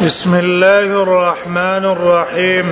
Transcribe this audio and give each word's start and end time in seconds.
بسم 0.00 0.34
الله 0.34 0.84
الرحمن 1.04 1.84
الرحيم 1.84 2.68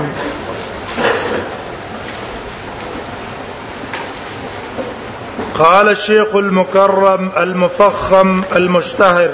قال 5.59 5.89
الشيخ 5.89 6.37
المكرم 6.37 7.31
المفخم 7.37 8.43
المشتهر 8.57 9.31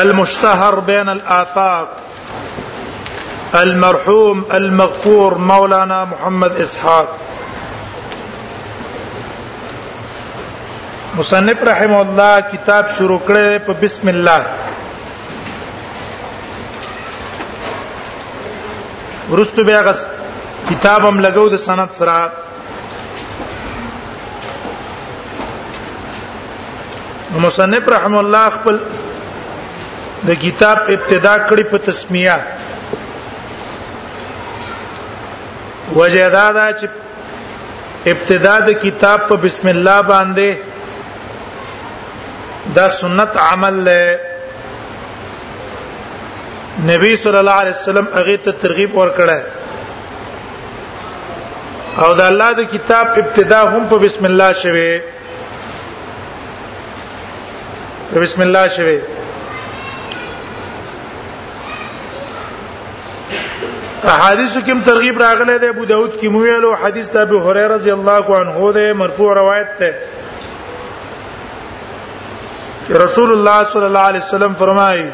المشتهر 0.00 0.80
بين 0.80 1.08
الآفاق 1.08 1.88
المرحوم 3.54 4.44
المغفور 4.54 5.38
مولانا 5.38 6.04
محمد 6.04 6.52
إسحاق 6.56 7.08
مصنف 11.18 11.62
رحمه 11.64 12.00
الله 12.00 12.40
كتاب 12.40 12.88
شروع 12.88 13.20
بسم 13.82 14.08
الله 14.08 14.46
ورستو 19.32 19.60
بیا 19.68 19.80
غس 19.86 20.00
کتابم 20.68 21.16
لګو 21.24 21.46
د 21.52 21.54
سند 21.68 21.90
سره 21.98 22.16
مصنف 27.44 27.84
رحم 27.94 28.14
الله 28.22 28.44
خپل 28.56 28.76
د 30.30 30.32
کتاب 30.44 30.76
ابتدا 30.94 31.34
کړی 31.46 31.64
په 31.70 31.78
تسمیه 31.86 32.36
وجدا 36.00 36.46
دا 36.58 36.68
چې 36.80 36.86
ابتدا 38.12 38.54
د 38.66 38.68
کتاب 38.84 39.18
په 39.30 39.34
بسم 39.46 39.66
الله 39.74 39.98
باندې 40.12 40.48
دا 42.80 42.86
سنت 42.98 43.32
عمل 43.50 43.74
له 43.88 44.00
نبی 46.80 47.16
صلی 47.22 47.36
الله 47.36 47.52
علیه 47.62 47.70
وسلم 47.76 48.06
هغه 48.12 48.36
ته 48.44 48.52
ترغیب 48.60 48.94
ورکړه 48.96 49.42
او 52.04 52.14
د 52.20 52.20
الله 52.26 52.52
د 52.60 52.68
کتاب 52.74 53.08
ابتدا 53.22 53.56
هم 53.72 53.88
په 53.88 53.96
بسم 54.04 54.24
الله 54.28 54.52
شوه 54.52 55.00
په 58.12 58.20
بسم 58.22 58.40
الله 58.44 58.68
شوه 58.76 58.94
احادیث 64.12 64.56
کوم 64.68 64.80
ترغیب 64.86 65.20
راغله 65.24 65.56
ده 65.64 65.68
ابو 65.72 65.84
داود 65.90 66.16
کی 66.20 66.28
مویلو 66.36 66.70
حدیث 66.86 67.10
د 67.18 67.20
ابو 67.24 67.38
هريره 67.48 67.74
رضی 67.74 67.90
الله 67.96 68.24
عنه 68.40 68.70
ده 68.78 68.92
مرفوع 69.02 69.34
روایت 69.40 69.76
ده 69.82 69.90
رسول 73.04 73.30
الله 73.36 73.60
صلی 73.74 73.84
الله 73.90 74.04
علیه 74.12 74.22
وسلم 74.24 74.54
فرمایي 74.62 75.04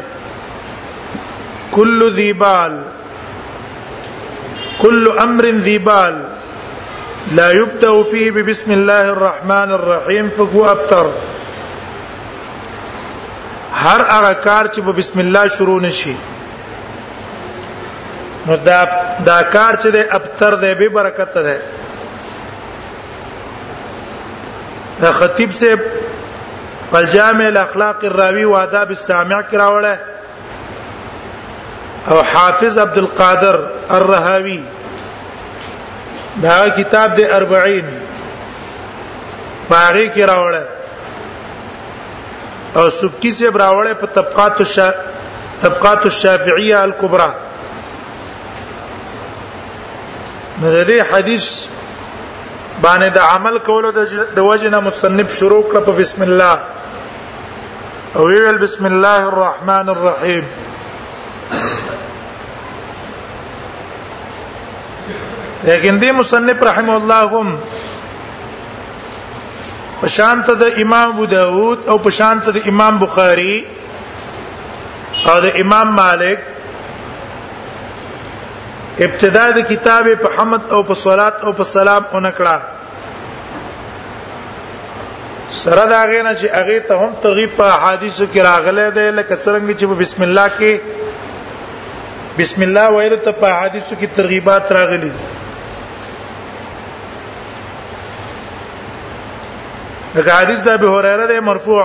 كل 1.75 2.11
ذي 2.15 2.33
بال 2.33 2.83
كل 4.83 5.09
امر 5.23 5.45
ذي 5.69 5.79
بال 5.79 6.25
لا 7.33 7.51
يبدا 7.51 8.03
فيه 8.03 8.31
ببسم 8.31 8.73
الله 8.73 9.03
الرحمن 9.13 9.71
الرحيم 9.79 10.29
فهو 10.29 10.71
ابتر 10.71 11.11
هر 13.85 14.03
هغه 14.03 14.33
کار 14.33 14.69
چې 14.69 14.81
په 14.81 14.93
بسم 15.01 15.19
الله 15.21 15.47
شروع 15.57 15.81
نشي 15.81 16.13
نو 18.47 18.57
دا 18.69 18.85
دا 19.27 19.43
کار 19.43 19.75
چې 19.77 19.87
د 19.87 20.07
ابتر 20.21 20.55
دی 20.63 20.75
به 20.75 20.89
برکت 21.01 21.35
ده 21.35 21.59
دا 25.01 25.11
خطیب 25.21 25.53
سے 25.55 25.75
الجامع 27.01 27.47
الاخلاق 27.47 28.05
الراوی 28.05 28.45
و 28.45 28.57
آداب 28.57 28.89
السامع 28.91 29.41
کراوله 29.43 30.01
او 32.13 32.21
حافظ 32.33 32.79
عبد 32.79 32.99
القادر 32.99 33.57
الرهاوی 33.97 34.59
دا 36.43 36.59
کتاب 36.77 37.15
د 37.19 37.31
40 37.39 37.89
باغی 39.69 40.11
کې 40.15 40.29
راوړل 40.31 40.69
او 42.79 42.85
سبکی 43.01 43.31
سے 43.41 43.49
راوړل 43.63 43.99
په 44.05 44.13
طبقات 44.19 44.61
الشا 44.65 44.91
طبقات 45.65 46.07
الشافعیه 46.11 46.79
الکبرى 46.83 47.29
نو 50.61 50.73
دې 50.77 51.11
حدیث 51.13 51.51
باندې 52.85 53.09
د 53.19 53.27
عمل 53.35 53.59
کولو 53.71 53.91
د 53.99 54.39
وجنه 54.39 54.81
مصنف 54.89 55.37
شروع 55.41 55.61
کړ 55.73 55.91
په 55.91 56.01
بسم 56.01 56.25
الله 56.29 58.17
او 58.17 58.27
ویل 58.33 58.59
بسم 58.67 58.87
الله 58.93 59.29
الرحمن 59.33 59.89
الرحیم 59.97 60.49
لیکن 65.69 65.99
دې 66.03 66.19
مصنف 66.19 66.61
رحم 66.69 66.87
الله 66.91 67.39
هم 67.39 67.49
پشانت 70.03 70.51
د 70.65 70.73
امام 70.85 71.11
ابو 71.15 71.27
داود 71.37 71.89
او 71.95 71.97
پشانت 72.09 72.49
د 72.59 72.63
امام 72.73 72.99
بخاری 73.05 73.57
او 75.33 75.35
د 75.47 75.55
امام 75.65 75.93
مالک 76.01 76.47
ابتدا 79.07 79.45
د 79.59 79.67
کتاب 79.75 80.09
په 80.25 80.33
حمد 80.39 80.63
او 80.77 80.81
په 80.91 81.01
صلات 81.07 81.35
او 81.47 81.51
په 81.63 81.71
سلام 81.77 82.03
اونکړه 82.09 82.57
سره 85.63 85.85
دا 85.95 86.01
غینا 86.13 86.33
چې 86.41 86.47
هغه 86.59 86.79
ته 86.91 86.95
هم 87.03 87.13
ترغیب 87.27 87.51
په 87.63 87.69
حدیثو 87.85 88.25
کې 88.33 88.41
راغله 88.53 88.87
ده 89.01 89.07
لکه 89.21 89.37
څنګه 89.47 89.73
چې 89.79 89.87
په 89.93 89.97
بسم 90.05 90.21
الله 90.29 90.49
کې 90.61 90.73
بسم 92.41 92.61
الله 92.69 92.87
وایره 92.97 93.19
ته 93.27 93.33
په 93.43 93.49
حدیثو 93.63 93.93
کې 94.01 94.07
ترغیبات 94.21 94.65
راغلي 94.81 95.13
دي 95.17 95.19
دا 100.27 100.35
حدیث 100.41 100.63
د 100.67 100.69
ابي 100.79 100.87
هريره 100.95 101.27
ده 101.31 101.41
مرفوع 101.51 101.85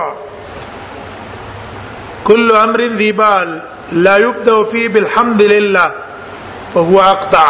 كل 2.28 2.50
امر 2.64 2.80
ذي 3.00 3.12
بال 3.20 3.48
لا 4.06 4.16
يبدا 4.26 4.62
فيه 4.72 4.88
بالحمد 4.96 5.42
لله 5.54 5.88
فهو 6.74 7.00
اقطع 7.00 7.48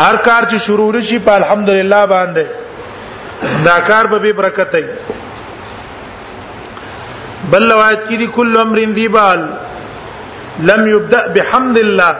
هر 0.00 0.16
کار 0.26 0.42
چې 0.50 0.56
شروع 0.66 1.00
شي 1.10 1.18
په 1.28 1.32
الحمدلله 1.40 2.00
باندې 2.06 2.46
دا 3.68 3.76
کار 3.90 4.04
به 4.14 4.32
برکت 4.40 4.76
دی 4.76 4.82
بل 7.50 7.72
روایت 7.72 8.02
کې 8.04 8.16
دي 8.24 8.28
کل 8.40 8.56
امر 8.64 8.78
ذی 9.00 9.08
بال 9.18 9.46
لم 10.72 10.86
يبدا 10.94 11.26
بحمد 11.38 11.78
الله 11.78 12.16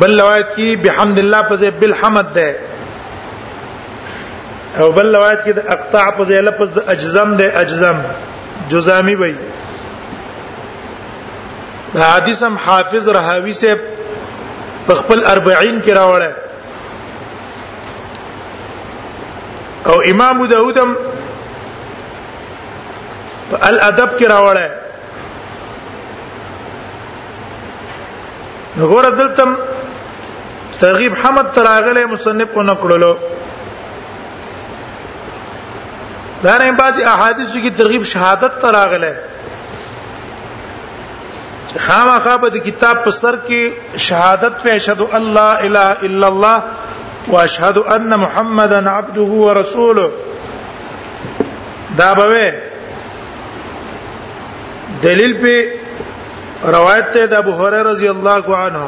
بل 0.00 0.20
روایت 0.20 0.50
کې 0.56 0.82
بحمد 0.86 1.18
الله 1.24 1.42
په 1.52 1.56
ځای 1.64 1.70
بالحمد 1.84 2.32
ده 2.40 2.69
او 4.78 4.90
بل 4.96 5.06
روایت 5.14 5.40
کې 5.44 5.50
د 5.52 5.60
اقطاع 5.74 6.08
په 6.16 6.22
ځای 6.30 6.40
لفظ 6.48 6.68
د 6.74 6.78
اجزم 6.94 7.30
د 7.38 7.40
اجزم 7.62 7.98
جزامی 8.74 9.14
وای 9.22 9.34
دا 11.94 12.02
حدیث 12.10 12.38
هم 12.48 12.54
حافظ 12.66 13.04
رهاوی 13.18 13.52
سے 13.60 13.70
په 14.86 14.94
خپل 15.00 15.18
40 15.30 15.46
کې 15.84 15.90
راوړل 16.00 16.32
او 19.90 19.96
امام 20.12 20.34
داوود 20.54 20.76
هم 20.84 20.92
په 23.50 23.58
الادب 23.70 24.10
کې 24.18 24.24
راوړل 24.34 24.70
نګور 28.78 29.04
دلتم 29.18 29.50
ترغیب 30.80 31.12
حمد 31.22 31.46
تراغله 31.56 32.02
مصنف 32.10 32.48
کو 32.54 32.60
نکړلو 32.66 33.12
دا 36.42 36.56
نه 36.58 36.72
بعضی 36.72 37.02
احادیثو 37.04 37.60
کې 37.60 37.72
ترغیب 37.78 38.02
شهادت 38.12 38.52
ته 38.60 38.68
راغله 38.76 39.12
خامخا 41.86 42.34
په 42.44 42.48
کتاب 42.68 42.96
په 43.04 43.10
سر 43.16 43.34
کې 43.48 43.62
شهادت 44.06 44.54
په 44.62 44.68
اشهد 44.76 45.00
الله 45.20 45.50
اله 45.68 45.88
الا 46.08 46.26
الله 46.32 46.58
واشهد 47.36 47.76
ان 47.96 48.10
محمدا 48.24 48.78
عبده 48.94 49.30
ورسوله 49.42 50.06
دا 52.02 52.10
به 52.14 52.52
دلیل 55.02 55.32
په 55.44 55.54
روایت 56.78 57.06
ته 57.12 57.20
د 57.26 57.34
ابو 57.44 57.52
هريره 57.62 57.82
رضی 57.92 58.08
الله 58.16 58.40
عنه 58.64 58.82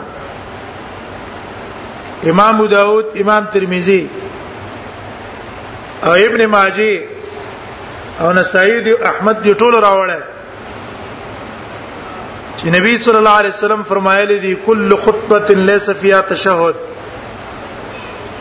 امام 2.35 2.59
داود 2.79 3.05
امام 3.21 3.45
ترمذی 3.55 4.03
او 6.09 6.13
ابن 6.27 6.41
ماجه 6.53 6.95
او 8.23 8.33
نسائی 8.39 8.81
دی 8.87 8.93
احمد 9.11 9.37
دی 9.45 9.53
ټول 9.61 9.75
راوړل 9.87 10.23
چې 12.59 12.67
نبی 12.77 12.93
صلی 13.05 13.19
الله 13.21 13.37
علیه 13.43 13.55
وسلم 13.59 13.83
فرمایلی 13.89 14.37
دی 14.45 14.53
کل 14.67 14.97
خطبه 15.07 15.55
ليس 15.71 15.89
فيها 16.03 16.21
تشهد 16.21 16.75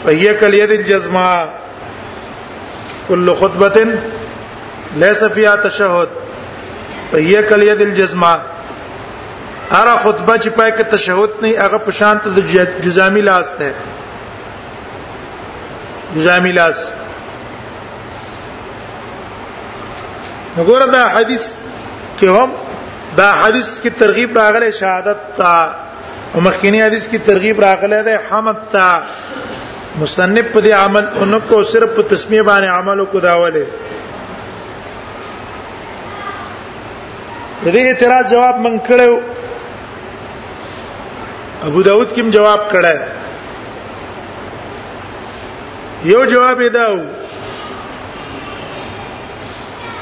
فهي 0.04 0.34
كاليد 0.44 0.72
الجزماء 0.78 1.50
كل 3.10 3.34
خطبه 3.36 3.88
ليس 4.96 5.24
فيها 5.24 5.56
تشهد 5.56 6.10
فهي 7.12 7.42
كاليد 7.44 7.82
الجزماء 7.90 8.38
اره 9.72 9.98
خطبه 9.98 10.38
چې 10.38 10.50
پای 10.50 10.72
کې 10.78 10.96
تشهود 10.96 11.38
نه 11.42 11.54
هغه 11.60 11.78
په 11.90 12.02
شان 12.02 12.20
ته 12.20 12.30
د 12.40 12.82
جزامی 12.88 13.22
لاس 13.34 13.54
ده 13.60 13.74
جزامی 16.16 16.52
لاس 16.64 16.90
وګوره 20.58 20.88
دا 20.96 21.02
حدیث 21.16 21.44
کې 22.20 22.28
هم 22.38 22.50
دا 23.20 23.30
حدیث 23.42 23.70
کې 23.82 23.90
ترغیب 24.02 24.30
راغله 24.40 24.70
شهادت 24.80 25.20
تا 25.40 25.52
او 26.34 26.40
مخکینی 26.48 26.80
حدیث 26.84 27.06
کې 27.12 27.20
ترغیب 27.30 27.58
راغله 27.66 28.00
ده 28.08 28.14
حمد 28.30 28.58
تا 28.74 28.86
مصنف 30.02 30.46
په 30.56 30.60
دې 30.62 30.70
عمل 30.82 31.06
انکو 31.24 31.56
صرف 31.76 31.90
په 32.00 32.04
تسمیه 32.16 32.44
باندې 32.50 32.68
عمل 32.76 32.98
کو 33.14 33.18
داوله 33.28 33.66
دې 37.66 37.78
اعتراض 37.86 38.24
جواب 38.34 38.56
من 38.68 38.76
کړو 38.90 39.14
ابو 41.70 41.80
داود 41.90 42.10
کې 42.14 42.22
جواب 42.40 42.62
کړه 42.76 42.96
یو 46.14 46.22
جواب 46.30 46.58
یې 46.62 46.70
داو 46.78 46.98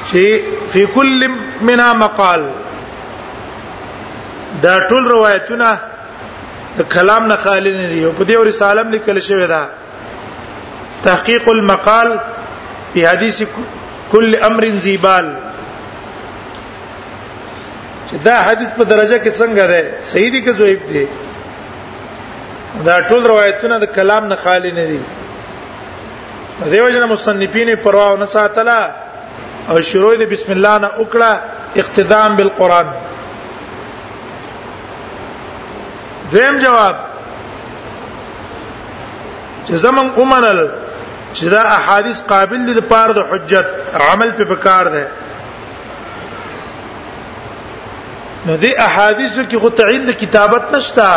چې 0.10 0.44
فی 0.72 0.82
کل 0.96 1.22
منا 1.70 1.88
مقال 2.04 2.42
دا 4.64 4.74
ټول 4.90 5.04
روایتونه 5.16 5.70
کلام 6.96 7.24
نه 7.28 7.36
خالی 7.44 7.72
نه 7.78 7.86
دی 7.92 8.00
په 8.18 8.26
دې 8.26 8.36
ور 8.42 8.50
سالم 8.60 8.88
لیکل 8.96 9.18
شوی 9.28 9.48
دا 9.52 9.64
تحقیق 11.08 11.46
المقال 11.50 12.10
په 12.94 13.00
حدیث 13.12 13.38
کل 14.12 14.32
امر 14.50 14.64
زیبال 14.86 15.28
چې 18.10 18.16
دا 18.30 18.38
حدیث 18.48 18.70
په 18.74 18.84
درجه 18.84 19.18
کې 19.24 19.34
څنګه 19.42 19.64
ده 19.74 19.82
صحیح 20.14 20.30
دی 20.38 20.42
که 20.48 20.52
ضعیف 20.62 20.80
دی 20.94 21.06
دا 22.88 22.96
ټول 23.12 23.22
روایتونه 23.34 23.76
د 23.84 23.86
کلام 24.00 24.24
نه 24.32 24.36
خالی 24.48 24.72
نه 24.80 24.86
دي 24.94 25.00
دیو 26.72 26.88
جن 26.96 27.04
مصنفین 27.10 27.70
پروا 27.84 28.08
نه 28.22 28.26
ساتله 28.32 28.78
او 29.72 29.76
شروع 29.90 30.14
د 30.22 30.24
بسم 30.34 30.50
الله 30.56 30.76
نه 30.84 30.90
وکړه 31.02 31.32
اقتدام 31.82 32.30
بالقران 32.40 32.88
دیم 36.34 36.56
جواب 36.64 36.96
چې 39.66 39.74
زمون 39.86 40.08
اومنل 40.22 40.60
چې 41.38 41.46
دا 41.56 41.62
احادیث 41.78 42.18
قابل 42.32 42.60
دي 42.68 42.74
د 42.78 42.82
پاره 42.92 43.14
د 43.18 43.20
حجت 43.32 43.68
عمل 44.10 44.30
په 44.40 44.44
بکار 44.52 44.86
ده 44.96 45.06
نو 48.46 48.54
دې 48.62 48.72
احادیثو 48.88 49.42
کې 49.50 49.58
خو 49.62 49.70
تعین 49.82 50.04
د 50.10 50.12
کتابت 50.24 50.64
نشته 50.76 51.08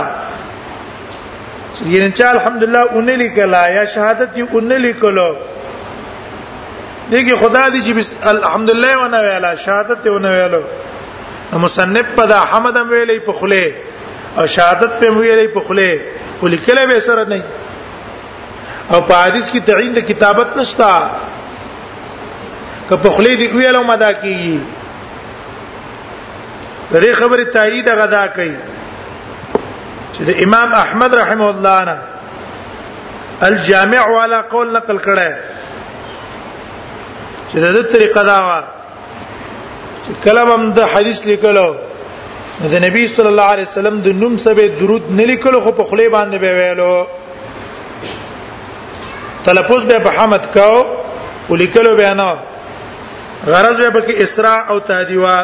یعنی 1.94 2.12
چې 2.16 2.22
الحمدلله 2.34 2.82
اونې 2.94 3.16
لیکلا 3.24 3.62
یا 3.76 3.84
شهادت 3.94 4.30
یې 4.38 4.44
اونې 4.52 4.78
لیکلو 4.86 5.30
دغه 7.12 7.34
خدا 7.36 7.68
دی 7.72 7.80
چې 7.86 7.92
بس 7.96 8.08
الحمدلله 8.30 8.92
و 8.98 9.08
نه 9.14 9.18
ویلا 9.24 9.50
شهادت 9.64 10.04
و 10.12 10.18
نه 10.18 10.30
ویلو 10.34 10.62
مصنف 11.64 12.06
په 12.18 12.24
دا 12.26 12.38
حمد 12.52 12.76
هم 12.76 12.86
ویلې 12.92 13.20
په 13.26 13.32
خله 13.40 13.64
او 14.36 14.44
شهادت 14.54 14.92
په 15.02 15.06
ویلې 15.18 15.46
په 15.56 15.60
خله 15.66 15.90
خو 16.40 16.44
لیکل 16.54 16.78
به 16.92 16.98
سره 17.08 17.24
نه 17.34 17.42
او 18.90 19.00
په 19.10 19.14
حدیث 19.24 19.46
کې 19.50 19.60
تعین 19.72 19.92
د 19.98 20.00
کتابت 20.12 20.48
نشتا 20.62 20.92
که 22.88 22.94
په 22.96 23.10
خله 23.16 23.30
دی 23.42 23.46
ویلو 23.56 23.82
مدا 23.94 24.10
کیږي 24.22 24.58
دغه 26.92 27.10
خبره 27.22 27.44
تایید 27.58 27.86
غدا 28.02 28.24
کوي 28.38 28.56
چې 30.14 30.20
د 30.30 30.32
امام 30.46 30.70
احمد 30.84 31.10
رحمه 31.24 31.44
الله 31.48 31.78
نه 31.90 31.98
الجامع 33.50 34.02
والا 34.12 34.40
قول 34.56 34.68
نقل 34.76 34.98
کړه 35.08 35.28
چې 37.52 37.58
د 37.64 37.66
دې 37.76 37.82
طریقه 37.94 38.22
دا 38.30 38.38
و 38.48 38.50
چې 40.04 40.12
کلمم 40.24 40.62
د 40.76 40.78
حدیث 40.92 41.18
لیکلو 41.30 41.68
د 42.74 42.76
نبی 42.84 43.02
صلی 43.16 43.30
الله 43.32 43.48
علیه 43.54 43.66
وسلم 43.70 43.96
د 44.06 44.08
نوم 44.22 44.34
سبه 44.46 44.64
درود 44.80 45.04
نه 45.18 45.24
لیکلو 45.30 45.58
خو 45.66 45.72
په 45.80 45.84
خلی 45.90 46.06
باندې 46.14 46.36
به 46.44 46.50
ویلو 46.60 46.94
تلفظ 49.50 49.82
به 49.90 49.98
بحمد 50.08 50.44
کو 50.56 50.72
ولیکلو 51.50 51.92
به 52.00 52.10
نه 52.22 52.32
غرض 53.46 53.80
به 53.80 54.00
پکې 54.00 54.22
اسراء 54.26 54.60
او 54.74 54.78
تهدیوا 54.92 55.38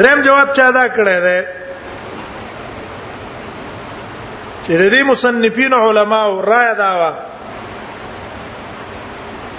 دریم 0.00 0.18
جواب 0.30 0.48
چا 0.56 0.68
دا 0.78 0.84
کړی 0.98 1.18
دی 1.26 1.40
چې 4.66 4.72
د 4.80 4.90
دې 4.90 5.02
مصنفین 5.14 5.72
علما 5.84 6.20
او 6.26 6.32
رائے 6.52 6.72
داوا 6.84 7.12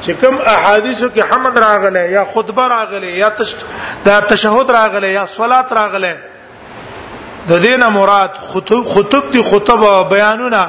چې 0.05 0.11
کوم 0.19 0.35
احادیثو 0.53 1.09
کې 1.09 1.21
حمد 1.31 1.57
راغله 1.63 2.01
یا 2.15 2.23
خطبه 2.33 2.67
راغله 2.73 3.11
یا 3.19 3.29
دا 4.05 4.19
تشهود 4.31 4.71
راغله 4.77 5.09
یا 5.13 5.25
صلات 5.35 5.71
راغله 5.79 6.17
د 7.49 7.63
دینه 7.67 7.89
مراد 7.99 8.31
خطب 8.49 8.83
خطب 8.95 9.31
دي 9.31 9.41
خطبه 9.51 10.03
بیانونه 10.09 10.61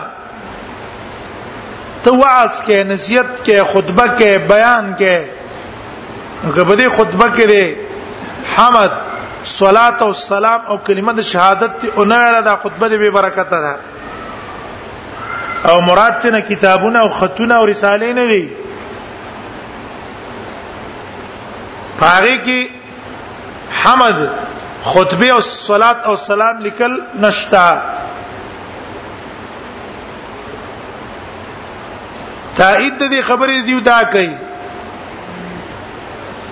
ته 2.04 2.10
واعظ 2.10 2.50
کې 2.66 2.72
نصیحت 2.92 3.34
کې 3.44 3.62
خطبه 3.74 4.06
کې 4.18 4.38
بیان 4.54 4.94
کې 5.02 5.16
غبدي 6.56 6.88
خطبه 6.96 7.28
کې 7.36 7.46
دي 7.46 7.76
حمد 8.56 8.90
صلات 9.50 10.02
او 10.02 10.12
سلام 10.22 10.60
او 10.70 10.76
کلمه 10.78 11.12
د 11.18 11.28
شهادت 11.32 11.70
او 11.96 12.04
نه 12.14 12.40
دا 12.50 12.56
خطبه 12.64 12.88
دي 12.94 12.98
به 13.04 13.10
برکت 13.20 13.50
ده 13.56 13.76
او 15.72 15.80
مراد 15.90 16.18
ته 16.24 16.40
کتابونه 16.48 17.00
او 17.02 17.08
خطونه 17.20 17.54
او 17.56 17.68
رسالې 17.72 18.14
نه 18.20 18.26
دي 18.32 18.50
پاره 21.98 22.38
کې 22.46 22.60
حمد 23.82 24.18
خطبه 24.90 25.28
او 25.36 25.40
صلات 25.46 25.98
او 26.08 26.14
سلام 26.24 26.56
لیکل 26.66 26.92
نشتا 27.24 27.66
تایید 32.56 32.98
دې 33.10 33.20
خبرې 33.28 33.56
دیو 33.68 33.80
دا 33.90 34.00
کوي 34.12 34.32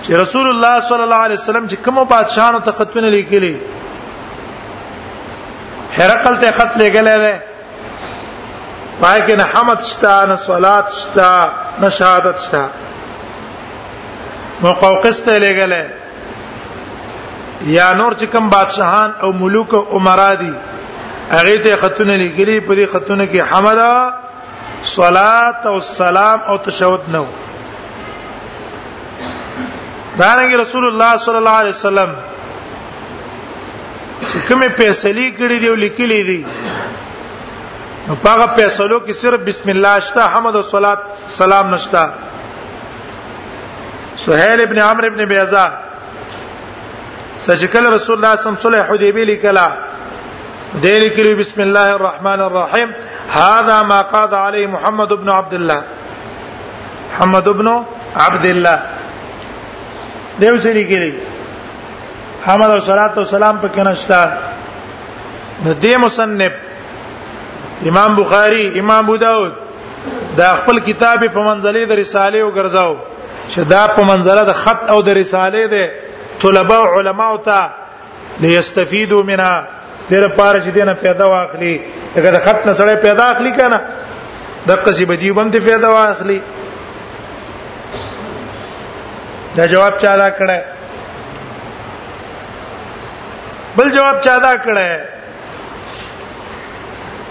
چې 0.03 0.09
رسول 0.23 0.45
الله 0.51 0.73
صلی 0.89 1.03
الله 1.07 1.21
علیه 1.27 1.37
وسلم 1.41 1.65
چې 1.67 1.73
کوم 1.85 1.97
بادشاہانو 2.15 2.59
ته 2.67 2.71
خطونه 2.79 3.07
لیکلي 3.15 3.55
هرقل 5.97 6.37
ته 6.41 6.47
خط 6.57 6.71
لګلې 6.77 7.17
ده 7.23 7.41
پای 9.01 9.19
کې 9.27 9.33
نه 9.39 9.43
حمد 9.53 9.79
شتا 9.91 10.15
نه 10.25 10.35
صلات 10.49 10.87
شتا 10.97 11.31
نه 11.79 11.89
شهادت 12.01 12.37
شتا 12.47 12.63
نو 14.63 14.69
قوقس 14.83 15.17
ته 15.25 15.33
لګلې 15.41 15.83
یا 17.75 17.87
نور 17.99 18.11
چې 18.19 18.25
کوم 18.31 18.45
بادشاہان 18.49 19.11
او 19.25 19.29
ملوک 19.41 19.69
او 19.79 19.83
عمرا 19.97 20.31
دي 20.41 20.51
هغه 21.31 21.53
ته 21.63 21.75
خطونه 21.81 22.17
لګلې 22.21 22.65
په 22.67 22.75
دې 22.75 22.85
خطونه 22.93 23.23
کې 23.33 23.47
حمدا 23.51 23.95
صلات 24.93 25.59
او 25.71 25.77
سلام 25.89 26.39
او 26.53 26.55
تشهود 26.69 27.03
نو 27.15 27.25
دارنګ 30.19 30.53
رسول 30.61 30.85
الله 30.89 31.11
صلی 31.25 31.37
الله 31.41 31.57
علیه 31.63 31.75
وسلم 31.79 32.11
چې 32.29 34.37
کومه 34.47 34.67
فیصله 34.67 35.33
کړې 35.37 35.57
دی 35.59 35.69
او 35.73 35.77
لیکلې 35.83 36.21
دي 36.31 36.39
نو 38.07 38.15
هغه 38.25 38.47
فیصلو 38.61 38.97
کې 38.99 39.11
صرف 39.25 39.39
بسم 39.51 39.67
الله 39.75 39.93
شته 40.07 40.21
حمد 40.35 40.53
او 40.61 40.65
صلات 40.71 40.99
سلام 41.41 41.65
نشته 41.73 42.03
سہیل 44.25 44.61
ابن 44.61 44.77
عمرو 44.81 45.05
ابن 45.11 45.23
بیزا 45.33 45.65
سچکل 47.45 47.85
رسول 47.95 48.15
الله 48.17 48.33
صم 48.45 48.55
صلح 48.63 48.81
حدیبی 48.89 49.23
لیکلا 49.31 49.67
دیلی 50.83 51.09
کلی 51.17 51.33
بسم 51.41 51.61
الله 51.67 51.87
الرحمن 51.97 52.39
الرحیم 52.47 52.89
هذا 53.41 53.77
ما 53.91 54.01
قاد 54.13 54.33
علی 54.45 54.65
محمد 54.75 55.11
ابن 55.17 55.29
عبد 55.29 55.53
الله 55.57 55.81
محمد 57.11 57.47
ابن 57.53 57.67
عبد 58.27 58.45
الله 58.53 58.77
دیو 60.41 60.53
سری 60.65 60.83
کلی 60.91 61.11
حمد 62.47 62.69
او 62.73 62.79
صلوات 62.85 63.17
او 63.17 63.23
سلام 63.33 63.57
په 63.61 63.67
کې 63.67 63.83
نشتا 63.87 64.21
نو 65.65 65.73
دې 65.81 65.97
مصنف 66.05 66.51
امام 67.91 68.15
بخاری 68.21 68.65
امام 68.79 69.03
ابو 69.03 69.15
داود 69.25 69.51
دا 70.37 70.49
خپل 70.59 70.79
کتاب 70.89 71.19
په 71.23 71.39
منځلې 71.39 71.85
د 71.89 72.01
رساله 72.01 72.37
او 72.41 72.51
ګرځاو 72.57 72.97
چې 73.49 73.59
دا 73.71 73.83
په 73.95 74.01
منځله 74.11 74.43
د 74.49 74.53
خط 74.63 74.81
او 74.91 74.99
د 75.07 75.09
رسالې 75.21 75.65
ده 75.73 75.83
طلبه 76.41 76.77
او 76.83 76.87
علما 76.99 77.25
او 77.33 77.37
ته 77.47 77.59
ليستفيدوا 78.43 79.23
منها 79.23 79.55
دغه 80.09 80.27
پاره 80.37 80.59
چې 80.65 80.69
دینه 80.77 80.93
پیدا 80.93 81.25
واخلي 81.31 81.75
دغه 82.15 82.29
د 82.37 82.39
خط 82.45 82.59
نه 82.67 82.73
سره 82.79 82.95
پیدا 83.07 83.23
اخلي 83.31 83.51
کنه 83.59 83.79
د 84.67 84.71
قصې 84.85 85.03
بدی 85.09 85.31
باندې 85.37 85.57
پیدا 85.69 85.89
واخلي 85.91 86.39
دا 89.55 89.63
جواب 89.73 89.93
چا 90.01 90.17
دا 90.17 90.29
کړه 90.39 90.57
بل 93.77 93.87
جواب 93.97 94.17
چا 94.25 94.39
دا 94.39 94.53
کړه 94.57 95.17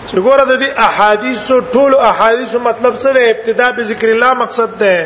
چې 0.08 0.16
ګوره 0.26 0.44
د 0.50 0.54
دې 0.62 0.68
احادیثو 0.86 1.60
ټول 1.72 1.92
احادیثو 2.10 2.58
مطلب 2.60 2.94
څه 2.98 3.08
دی 3.16 3.24
ابتدا 3.30 3.70
به 3.76 3.82
ذکر 3.82 4.08
الله 4.10 4.32
مقصد 4.44 4.78
ده 4.78 4.96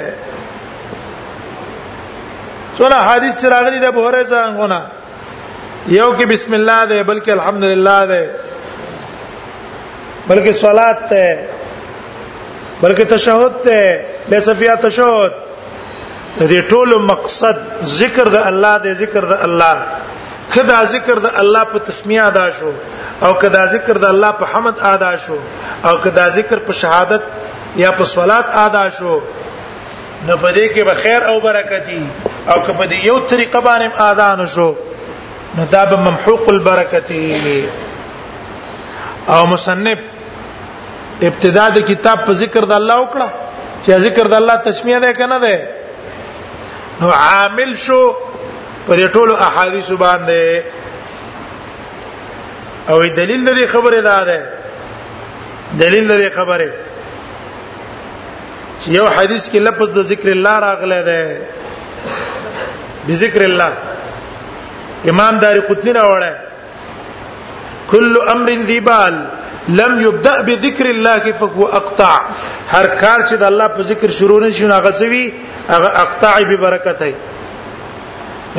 څونه 2.80 2.98
حدیث 3.10 3.34
چې 3.40 3.46
راغلي 3.54 3.78
د 3.80 3.90
ابو 3.92 4.02
هريره 4.06 4.24
څنګه 4.32 4.66
نه 4.72 4.80
یو 5.98 6.08
کې 6.18 6.24
بسم 6.32 6.54
الله 6.58 6.78
ده 6.84 7.02
بلکې 7.10 7.30
الحمدلله 7.36 8.04
ده 8.10 8.20
بلکې 10.28 10.52
صلات 10.64 11.00
ده 11.12 11.26
بلکې 12.82 13.04
تشهود 13.14 13.58
ده 13.68 14.00
لسفیا 14.34 14.74
تشهود 14.84 15.32
د 16.40 16.42
دې 16.50 16.60
ټولو 16.74 16.98
مقصد 17.12 17.58
ذکر 17.98 18.28
د 18.36 18.48
الله 18.52 18.72
د 18.86 18.92
ذکر 19.02 19.24
د 19.34 19.44
الله 19.48 20.00
کدا 20.56 20.80
ذکر 20.94 21.18
د 21.26 21.38
الله 21.44 21.64
په 21.74 21.78
تسمیه 21.90 22.26
ادا 22.28 22.46
شو 22.60 22.72
او 23.28 23.32
کدا 23.44 23.66
ذکر 23.76 23.98
د 24.06 24.10
الله 24.14 24.30
په 24.40 24.46
حمد 24.54 24.82
ادا 24.94 25.12
شو 25.26 25.36
او 25.90 25.94
کدا 26.06 26.28
ذکر 26.40 26.58
په 26.70 26.80
شهادت 26.80 27.22
یا 27.84 27.90
په 28.00 28.04
صلات 28.16 28.46
ادا 28.66 28.88
شو 29.00 29.14
نو 29.14 30.34
په 30.36 30.52
دې 30.54 30.66
کې 30.74 30.82
به 30.88 30.94
خیر 31.06 31.20
او 31.32 31.38
برکتی 31.46 32.02
او 32.48 32.62
که 32.64 32.72
په 32.72 32.84
دې 32.90 33.04
یو 33.04 33.18
طریقه 33.30 33.60
باندې 33.60 34.00
اذان 34.06 34.46
شو 34.54 34.68
نو 35.56 35.64
دا 35.70 35.84
به 35.84 35.96
ممحوق 36.06 36.48
البرکتی 36.48 37.64
او 39.28 39.46
مصنف 39.46 39.98
ابتدا 41.28 41.68
د 41.76 41.86
کتاب 41.88 42.24
په 42.26 42.32
ذکر 42.42 42.64
د 42.70 42.72
الله 42.80 42.98
وکړه 43.02 43.28
چې 43.84 43.98
ذکر 44.06 44.28
د 44.28 44.34
الله 44.40 44.54
تسمیه 44.56 44.98
ده 45.04 45.12
کنه 45.12 45.38
ده 45.38 45.68
نو 47.00 47.10
عامل 47.10 47.76
شو 47.86 48.00
پر 48.86 49.06
ټولو 49.08 49.34
احادیث 49.48 49.90
باندې 49.90 50.60
او 52.88 53.00
دلیل 53.02 53.50
د 53.50 53.62
دې 53.62 53.66
خبره 53.74 54.00
ده 54.00 54.24
ده 54.24 54.44
دلیل 55.78 56.08
د 56.08 56.28
دې 56.28 56.34
خبره 56.34 56.70
چې 58.80 58.88
یو 58.98 59.08
حدیث 59.16 59.48
کې 59.50 59.56
لفظ 59.68 59.90
د 59.98 60.02
ذکر 60.12 60.28
الله 60.34 60.58
راغله 60.68 61.02
ده 61.02 61.40
بذكر 63.10 63.42
الله 63.48 63.70
امام 65.10 65.34
دار 65.44 65.58
قطنی 65.68 65.92
راوړل 65.98 66.36
كل 67.90 68.14
امر 68.34 68.48
ذي 68.68 68.80
بال 68.80 69.14
لم 69.68 70.00
يبدا 70.00 70.34
بذكر 70.48 70.86
الله 70.90 71.32
فهو 71.40 71.64
اقطع 71.80 72.14
هر 72.74 72.86
کار 73.02 73.26
چې 73.28 73.34
د 73.40 73.42
الله 73.50 73.66
په 73.78 73.82
ذکر 73.90 74.10
شروع 74.18 74.38
نشي 74.46 74.66
نو 74.66 74.74
هغه 74.74 74.90
سوي 74.90 75.22
هغه 75.70 75.88
اقطع 76.04 76.34
به 76.50 76.56
برکت 76.66 77.02
هي 77.08 77.14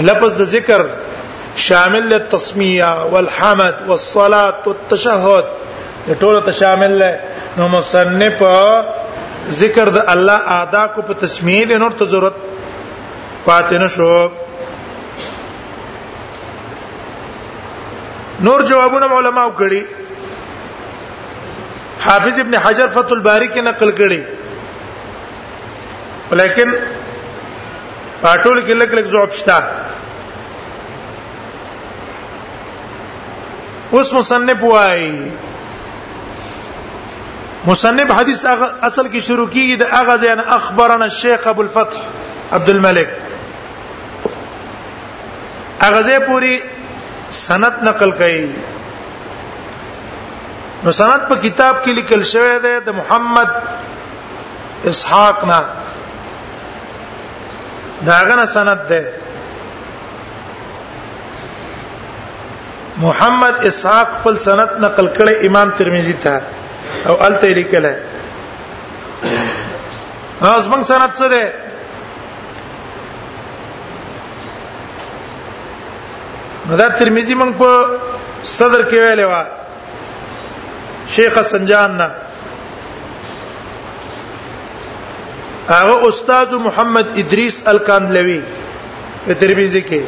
لفظ 0.09 0.33
د 0.41 0.45
ذکر 0.57 0.85
شامل 1.67 2.03
للتسميه 2.13 2.91
والحمد 3.13 3.75
والصلاه 3.87 4.53
والتشهد 4.67 5.45
ټول 6.23 6.43
ته 6.49 6.51
شامل 6.61 6.99
له 6.99 7.19
نو 7.57 7.67
مصنف 7.77 8.43
ذکر 9.63 9.89
د 9.95 9.99
الله 10.13 10.37
ادا 10.61 10.83
کو 10.93 11.01
په 11.09 11.13
تسمیه 11.25 11.65
د 11.65 11.73
نور 11.85 11.91
ته 11.99 12.05
ضرورت 12.13 12.33
پاتنه 13.45 13.87
شو 13.95 14.13
نور 18.45 18.59
جوابونه 18.69 19.07
علماو 19.19 19.51
کړي 19.51 19.85
حافظ 22.05 22.39
ابن 22.43 22.55
حجر 22.63 22.87
فتح 22.93 23.11
الباری 23.15 23.47
کې 23.51 23.61
نقل 23.69 23.89
کړي 23.99 24.21
ولیکن 26.31 26.69
پټول 28.21 28.61
کې 28.61 28.73
لک 28.79 28.91
لک 28.99 29.05
جواب 29.11 29.31
شته 29.41 29.59
اوس 33.99 34.11
مصنف 34.13 34.61
وایي 34.63 35.15
مصنف 37.69 38.11
حدیث 38.17 38.37
اصل 38.49 39.07
کې 39.07 39.25
شروع 39.31 39.47
کیږي 39.51 39.77
د 39.83 39.85
اغه 40.01 40.15
ځان 40.25 40.39
اخبرنا 40.59 41.05
الشيخ 41.13 41.41
ابو 41.55 41.61
الفتح 41.67 41.99
عبد 42.59 42.69
الملك 42.75 43.09
اغه 43.15 45.99
ځې 46.03 46.27
پوری 46.27 46.55
سند 47.39 47.75
نقل 47.87 48.11
کړي 48.19 48.41
نو 50.83 50.91
سند 50.99 51.21
په 51.29 51.35
کتاب 51.45 51.75
کې 51.83 51.91
لیکل 51.97 52.21
شوی 52.31 52.57
دی 52.63 52.73
د 52.85 52.89
محمد 52.99 53.49
اسحاق 54.91 55.37
نه 55.51 55.59
داغه 58.05 58.35
نه 58.39 58.45
سند 58.55 58.81
دی 58.89 59.01
محمد 63.03 63.55
اسحاق 63.69 64.07
خپل 64.19 64.35
سند 64.47 64.69
نقل 64.85 65.07
کړي 65.17 65.33
امام 65.51 65.69
ترمذی 65.81 66.13
ته 66.13 66.41
او 67.09 67.17
الته 67.25 67.47
لیکل 67.59 67.85
ہے 67.91 67.95
اوس 70.49 70.65
موږ 70.65 70.81
سند 70.93 71.13
سره 71.23 71.53
نو 76.71 76.77
دا 76.77 76.87
ترمذی 76.99 77.35
موږ 77.35 77.53
په 77.61 77.69
صدر 78.57 78.81
کې 78.91 78.97
ویلې 79.05 79.25
و 79.31 79.33
شیخ 81.15 81.33
سنجان 81.49 81.91
نه 82.01 82.07
هغه 85.73 85.95
استاد 86.09 86.49
محمد 86.67 87.07
ادریس 87.23 87.55
الکاندلوی 87.73 88.41
په 89.25 89.33
ترمذی 89.43 89.81
کې 89.91 90.01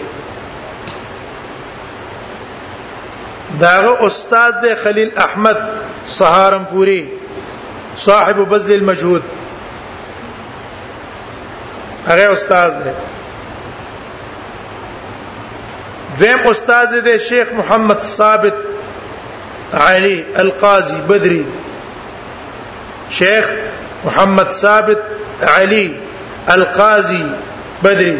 داغه 3.60 4.05
استاد 4.08 4.51
د 4.63 4.65
خلیل 4.84 5.10
احمد 5.25 5.58
سهارنپوري 6.20 7.01
صاحب 8.10 8.38
بذل 8.55 8.72
المجهود 8.77 9.24
هغه 12.08 12.25
استاد 12.38 12.72
دی 12.86 12.96
دیم 16.20 16.39
استاد 16.48 16.88
دې 17.05 17.17
شیخ 17.27 17.48
محمد 17.58 18.00
ثابت 18.15 18.55
علي 19.86 20.15
القاضي 20.43 21.00
بدري 21.10 21.43
شیخ 23.20 23.46
محمد 24.05 24.50
ثابت 24.60 25.00
علي 25.55 25.86
القاضي 26.55 27.25
بدري 27.84 28.17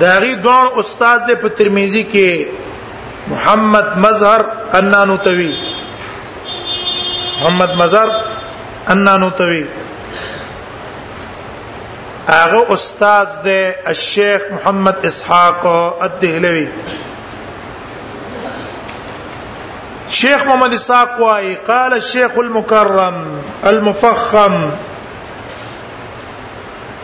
داغي 0.00 0.34
دوه 0.48 0.64
استاد 0.82 1.18
دې 1.28 1.34
په 1.44 1.48
ترمذی 1.60 2.04
کې 2.16 2.28
محمد 3.34 3.88
مظهر 4.08 4.42
انانوتوي 4.80 5.54
محمد 7.40 7.74
مظهر 7.84 8.08
انانوتوي 8.96 9.62
هغه 12.28 12.72
استاد 12.74 13.28
دی 13.44 13.72
الشیخ 13.86 14.42
محمد 14.52 15.04
اسحاق 15.06 15.66
الدهلوي 16.02 16.68
شیخ 20.08 20.44
محمد 20.46 20.72
اسحاق 20.74 21.20
وايي 21.20 21.54
قال 21.68 21.92
الشيخ 21.94 22.38
المكرم 22.38 23.14
المفخم 23.64 24.56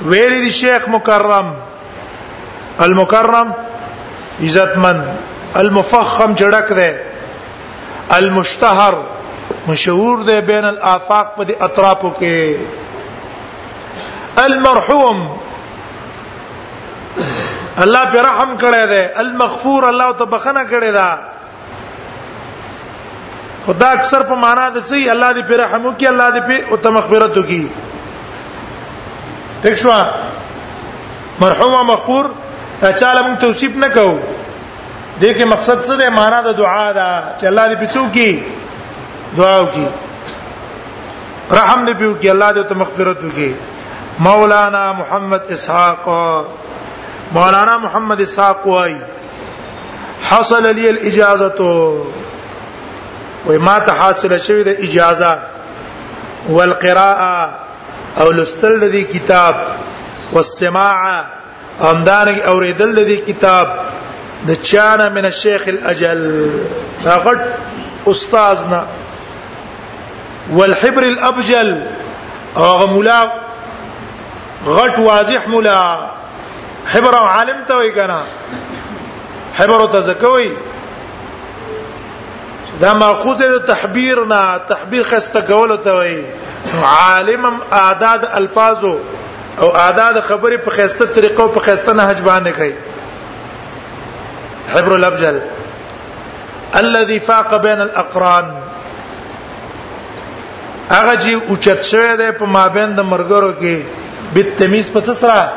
ویلی 0.04 0.40
دی 0.44 0.50
شیخ 0.52 0.88
مکرم 0.88 1.52
المکرم 2.84 3.52
عزتمن 4.44 5.02
المفخم 5.56 6.32
جړک 6.36 6.72
دی 6.72 6.90
المشتهر 8.16 8.94
مشهور 9.68 10.22
دی 10.26 10.40
بین 10.52 10.64
الافاق 10.64 11.34
په 11.36 11.44
دي 11.44 11.54
اطرافو 11.68 12.10
کې 12.20 12.56
المرحوم 14.46 15.26
الله 17.84 18.04
پر 18.12 18.22
رحم 18.24 18.56
کړی 18.60 18.86
دی 18.92 19.02
المغفور 19.22 19.84
الله 19.88 20.12
ته 20.22 20.32
بخنه 20.34 20.64
کړی 20.64 20.92
دا 20.92 21.18
خدا 23.66 23.88
اکثر 24.00 24.22
په 24.32 24.42
معنا 24.44 24.66
د 24.76 24.84
سي 24.90 25.00
الله 25.10 25.32
دې 25.32 25.48
پر 25.52 25.60
رحم 25.62 25.86
وکي 25.88 26.06
الله 26.06 26.30
دې 26.30 26.40
په 26.40 26.70
او 26.70 26.76
ته 26.84 26.90
مغفرت 26.98 27.36
وکي 27.38 27.68
ټیک 29.64 29.74
شو 29.84 29.92
مرحوم 31.40 31.74
او 31.78 31.84
مغفور 31.94 32.30
چاله 32.82 33.22
موږ 33.24 33.40
توصیف 33.46 33.76
نه 33.86 33.90
کوو 33.96 34.14
دې 35.20 35.34
کې 35.36 35.44
مقصد 35.56 35.82
څه 35.82 35.98
دی 36.02 36.08
معنا 36.20 36.42
د 36.46 36.56
دعا 36.62 36.86
دا 37.00 37.08
چې 37.40 37.46
الله 37.46 37.74
دې 37.74 37.78
پڅو 37.80 38.08
کی 38.12 38.42
دعا 39.40 39.56
وکي 39.64 39.86
رحم 41.50 41.84
دې 41.86 41.92
پیو 42.00 42.14
کی 42.22 42.28
الله 42.28 42.52
دې 42.52 42.68
ته 42.72 42.80
مغفرت 42.84 43.24
وکي 43.28 43.52
مولانا 44.18 44.92
محمد 44.92 45.52
اسحاق 45.52 46.08
مولانا 47.32 47.76
محمد 47.78 48.20
اسحاق 48.20 48.66
وای 48.66 48.96
حصل 50.22 50.74
لي 50.74 50.88
الاجازه 50.90 51.94
وای 53.46 53.58
ما 53.58 53.78
ته 53.78 53.92
حاصله 53.92 54.36
شوې 54.38 54.62
د 54.62 54.68
اجازه 54.68 55.38
والقراءه 56.48 57.50
او 58.20 58.30
لستل 58.30 58.90
د 58.90 58.96
کتاب 59.12 59.56
والسماع 60.32 61.24
او 61.80 61.90
اوریدل 62.52 63.04
د 63.04 63.24
کتاب 63.26 63.66
د 64.48 64.54
چانه 64.62 65.08
من 65.08 65.24
الشيخ 65.26 65.68
الاجل 65.68 66.50
غټ 67.06 67.38
استاذنا 68.06 68.84
والحبر 70.52 71.02
الابجل 71.02 71.86
او 72.56 72.86
مولا 72.86 73.26
غټ 74.76 74.96
واضح 75.08 75.42
مولا 75.48 75.80
حبر 76.92 77.14
او 77.18 77.24
عالم 77.26 77.62
ته 77.68 77.76
وی 77.76 77.90
کنه 77.98 78.18
حبر 79.58 79.86
ته 79.92 80.00
زکوي 80.08 80.50
دا 82.80 82.92
ماخوذ 82.98 83.38
د 83.42 83.56
تحبیر 83.68 84.20
نه 84.26 84.42
تحبیر 84.66 85.02
خسته 85.12 85.40
کول 85.46 85.76
ته 85.84 85.92
وی 85.92 86.24
عالمم 86.90 87.58
اعداد 87.80 88.24
الفاظو 88.40 88.94
او 89.58 89.70
اعداد 89.76 90.20
خبرې 90.28 90.56
په 90.66 90.70
خسته 90.78 91.06
طریقو 91.18 91.48
په 91.54 91.60
خسته 91.68 91.92
نه 92.00 92.06
حجبانه 92.10 92.50
کوي 92.60 92.74
حبر 94.72 94.94
الابجل 94.96 95.40
الذي 96.82 97.18
فاق 97.30 97.56
بين 97.62 97.80
الاقران 97.86 98.52
هغه 100.90 101.20
چې 101.20 101.50
اوچت 101.54 101.82
شوی 101.86 102.14
دی 102.18 102.30
په 102.38 102.44
مابین 102.58 102.94
د 102.94 103.02
مرګرو 103.10 103.52
کې 103.62 103.99
بالتمیز 104.34 104.90
پس 104.92 105.08
سره 105.18 105.48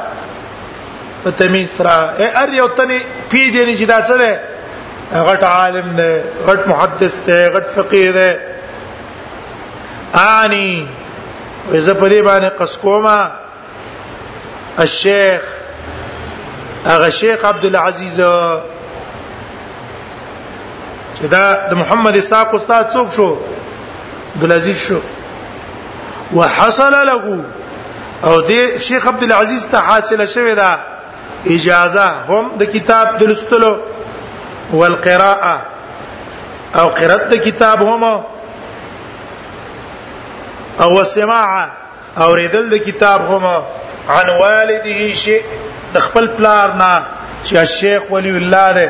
په 1.24 1.32
تمیز 1.38 1.70
سره 1.76 2.14
ار 2.42 2.50
یو 2.54 2.68
تنه 2.80 3.00
پی 3.30 3.42
دې 3.54 3.72
چې 3.80 3.86
دا 3.94 4.00
څه 4.08 4.16
ده 4.24 4.32
غټ 5.28 5.42
عالم 5.50 5.88
دی 6.00 6.14
غټ 6.48 6.60
محدث 6.72 7.14
دی 7.28 7.42
غټ 7.56 7.66
فقيه 7.78 8.10
دی 8.18 8.32
اني 10.24 10.72
زه 11.86 11.94
په 11.94 12.10
دې 12.10 12.22
باندې 12.28 12.50
قص 12.60 12.74
کومه 12.86 13.20
الشيخ 14.88 15.42
اغه 16.94 17.08
شیخ 17.22 17.40
عبد 17.54 17.66
العزيز 17.70 18.20
چې 21.18 21.26
دا 21.38 21.46
د 21.72 21.74
محمد 21.82 22.14
اساق 22.22 22.50
استاد 22.60 22.84
څوک 22.94 23.08
شو 23.20 23.30
عبد 24.36 24.44
العزيز 24.50 24.78
شو 24.88 25.00
وحصل 26.38 26.94
له 27.12 27.22
او 28.28 28.34
د 28.50 28.52
شیخ 28.88 29.04
عبد 29.12 29.24
العزيز 29.26 29.64
ته 29.72 29.78
حاصله 29.88 30.26
شوې 30.36 30.56
ده 30.62 30.70
اجازه 31.56 32.06
هم 32.30 32.44
د 32.60 32.64
کتاب 32.76 33.08
د 33.22 33.32
لستلو 33.32 33.72
والقراءه 34.80 35.56
او 36.82 36.88
قرات 37.00 37.34
کتاب 37.48 37.80
هم 37.90 38.04
او 40.84 40.92
السماع 41.00 41.52
او 42.22 42.30
ریدل 42.42 42.70
د 42.76 42.84
کتاب 42.88 43.22
هم 43.32 43.46
عن 44.16 44.28
والده 44.44 45.12
شي 45.24 45.38
د 45.96 46.06
خپل 46.06 46.26
پلار 46.38 46.68
نه 46.84 46.92
چې 47.46 47.64
شیخ 47.80 48.02
ولی 48.14 48.32
الله 48.42 48.68
ده 48.78 48.88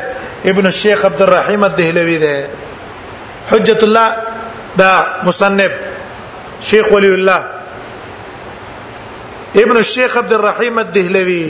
ابن 0.52 0.66
الشيخ 0.72 1.04
عبد 1.10 1.22
الرحیم 1.26 1.64
الدهلوی 1.64 2.18
ده 2.18 2.48
حجت 3.50 3.82
الله 3.88 4.08
دا 4.82 4.94
مصنف 5.30 5.72
شیخ 6.70 6.86
ولی 6.92 7.12
الله 7.18 7.44
ابن 9.62 9.76
الشيخ 9.76 10.16
عبد 10.18 10.32
الرحیم 10.36 10.78
الدهلوی 10.78 11.48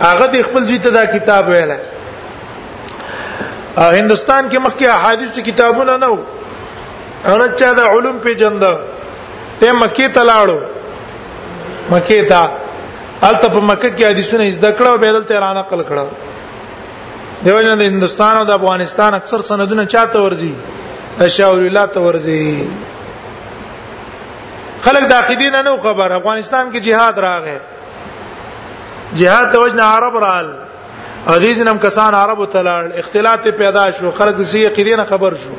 هغه 0.00 0.26
د 0.34 0.36
خپل 0.48 0.62
جیت 0.66 0.86
دا 0.96 1.04
کتاب 1.14 1.44
ویل 1.48 1.70
ا 1.74 1.76
هندستان 4.00 4.42
کې 4.50 4.58
مخکې 4.66 4.86
احادیث 4.98 5.30
کتابونه 5.48 5.92
نه 6.04 6.08
وو 6.12 6.28
اونه 7.32 7.46
چا 7.62 7.70
د 7.78 7.80
علوم 7.96 8.16
په 8.26 8.32
جند 8.42 8.62
ته 9.60 9.72
مکی 9.80 10.06
ته 10.18 10.22
لاړو 10.30 10.58
مکی 11.94 12.20
ته 12.34 12.42
الته 13.30 13.48
په 13.48 13.60
مکه 13.60 13.90
کې 13.90 14.04
حدیثونه 14.04 14.50
زده 14.60 14.70
کړو 14.78 14.98
به 15.04 15.10
دلته 15.18 15.34
را 15.46 15.50
نقل 15.60 15.80
کړو 15.90 16.06
دیو 17.44 17.58
جن 17.68 17.76
د 17.82 17.84
هندستان 17.90 18.34
او 18.40 18.44
د 18.52 18.54
افغانستان 18.60 19.10
اکثر 19.20 19.38
سندونه 19.50 19.84
چاته 19.92 20.18
ورزي 20.26 20.54
اشاور 21.28 21.62
الله 21.68 21.86
ته 21.98 22.02
ورزي 22.08 22.46
خلک 24.82 25.02
د 25.10 25.12
عقیدین 25.14 25.54
نه 25.54 25.76
خبر 25.82 26.10
افغانستان 26.12 26.70
کې 26.72 26.80
جهاد 26.88 27.18
راغی 27.18 27.58
جهاد 29.20 29.52
د 29.52 29.56
وجنه 29.64 29.82
عرب 29.98 30.16
رال 30.24 30.48
عزیز 31.34 31.60
نم 31.68 31.78
کسان 31.84 32.14
عربو 32.20 32.46
تلل 32.54 32.88
اختلاط 33.02 33.46
پیدا 33.58 33.84
شو 33.98 34.10
خلک 34.16 34.36
د 34.40 34.48
سی 34.54 34.62
عقیدین 34.70 35.04
خبر 35.12 35.34
شو 35.44 35.56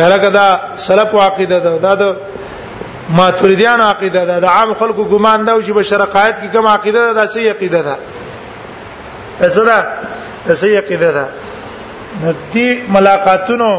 یاره 0.00 0.18
کدا 0.24 0.46
سلف 0.86 1.14
عقیده 1.26 1.60
ده 1.82 1.94
دا 2.04 2.08
ماتوریدیان 3.18 3.80
عقیده 3.88 4.24
ده 4.32 4.40
د 4.40 4.44
عام 4.54 4.74
خلکو 4.84 5.04
ګمان 5.12 5.46
دا 5.46 5.60
چې 5.62 5.70
بشرقایت 5.82 6.36
کې 6.42 6.56
کوم 6.56 6.66
عقیده 6.66 7.12
ده 7.12 7.26
سی 7.36 7.46
عقیده 7.48 7.82
ده 7.82 7.96
څه 9.58 10.50
ده 10.50 10.60
سی 10.64 10.74
عقیده 10.82 11.12
ده 11.12 11.28
دې 12.54 12.90
ملاقاتونو 12.98 13.70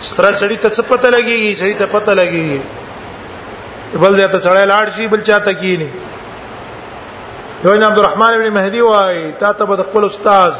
سره 0.00 0.32
سړی 0.32 0.56
ته 0.62 0.70
څه 0.70 0.80
پته 0.80 1.10
لګيږي 1.10 1.58
سړی 1.58 1.78
ته 1.84 1.94
پته 1.96 2.14
لګيږي 2.14 2.60
بل 3.96 4.14
دې 4.16 4.28
ته 4.32 4.38
سړی 4.46 4.64
لاړ 4.70 4.86
شي 4.96 5.04
بل 5.14 5.20
چاته 5.28 5.52
کینی 5.62 5.90
یو 7.64 7.74
نه 7.74 7.86
عبدالرحمن 7.86 8.30
ابن 8.34 8.46
مهدی 8.56 8.80
وای 8.86 9.18
تا 9.38 9.50
ته 9.60 9.64
به 9.70 9.76
خپل 9.82 10.02
استاد 10.08 10.54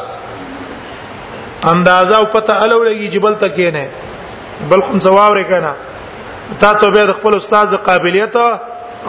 اندازه 1.73 2.15
او 2.17 2.25
پته 2.25 2.53
الولېږي 2.59 3.13
جبل 3.13 3.33
ته 3.43 3.47
کینه 3.59 3.85
بل 4.73 4.81
کوم 4.87 4.97
ثواب 5.07 5.31
رکنه 5.39 5.71
تا 6.63 6.71
ته 6.81 6.87
به 6.97 7.05
خپل 7.21 7.33
استاد 7.39 7.67
قابلیت 7.91 8.35
او 8.43 8.47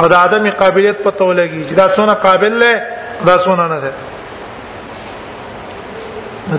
د 0.09 0.13
ادمي 0.21 0.51
قابلیت 0.63 0.97
پته 1.09 1.23
ولګي 1.25 1.63
چې 1.71 1.73
دا 1.81 1.87
څونه 1.97 2.15
قابل 2.29 2.53
له 2.65 2.73
دا 3.27 3.35
څونه 3.47 3.67
نه 3.75 3.81
ده 3.87 3.93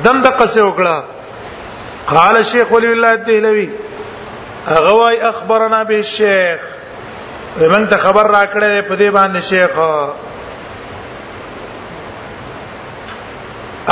دم 0.10 0.18
د 0.28 0.30
قصه 0.44 0.62
وکړه 0.72 0.98
قال 2.14 2.36
الشيخ 2.44 2.68
ولي 2.72 2.90
الله 3.00 3.12
الدهلوي 3.22 3.70
غواي 4.68 5.18
اخبرنا 5.32 5.80
به 5.84 5.98
الشيخ 6.08 6.62
موږ 7.60 7.84
ته 7.90 7.98
خبر 7.98 8.26
راکړې 8.34 8.74
په 8.88 8.96
دې 8.96 9.10
باندې 9.18 9.42
شیخ 9.50 9.72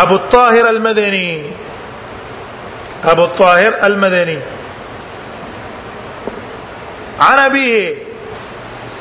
ابو 0.01 0.13
الطاهر 0.15 0.65
المدني 0.69 1.43
ابو 3.11 3.23
الطاهر 3.23 3.73
المدني 3.87 4.39
عن 7.27 7.39
ابي 7.45 7.69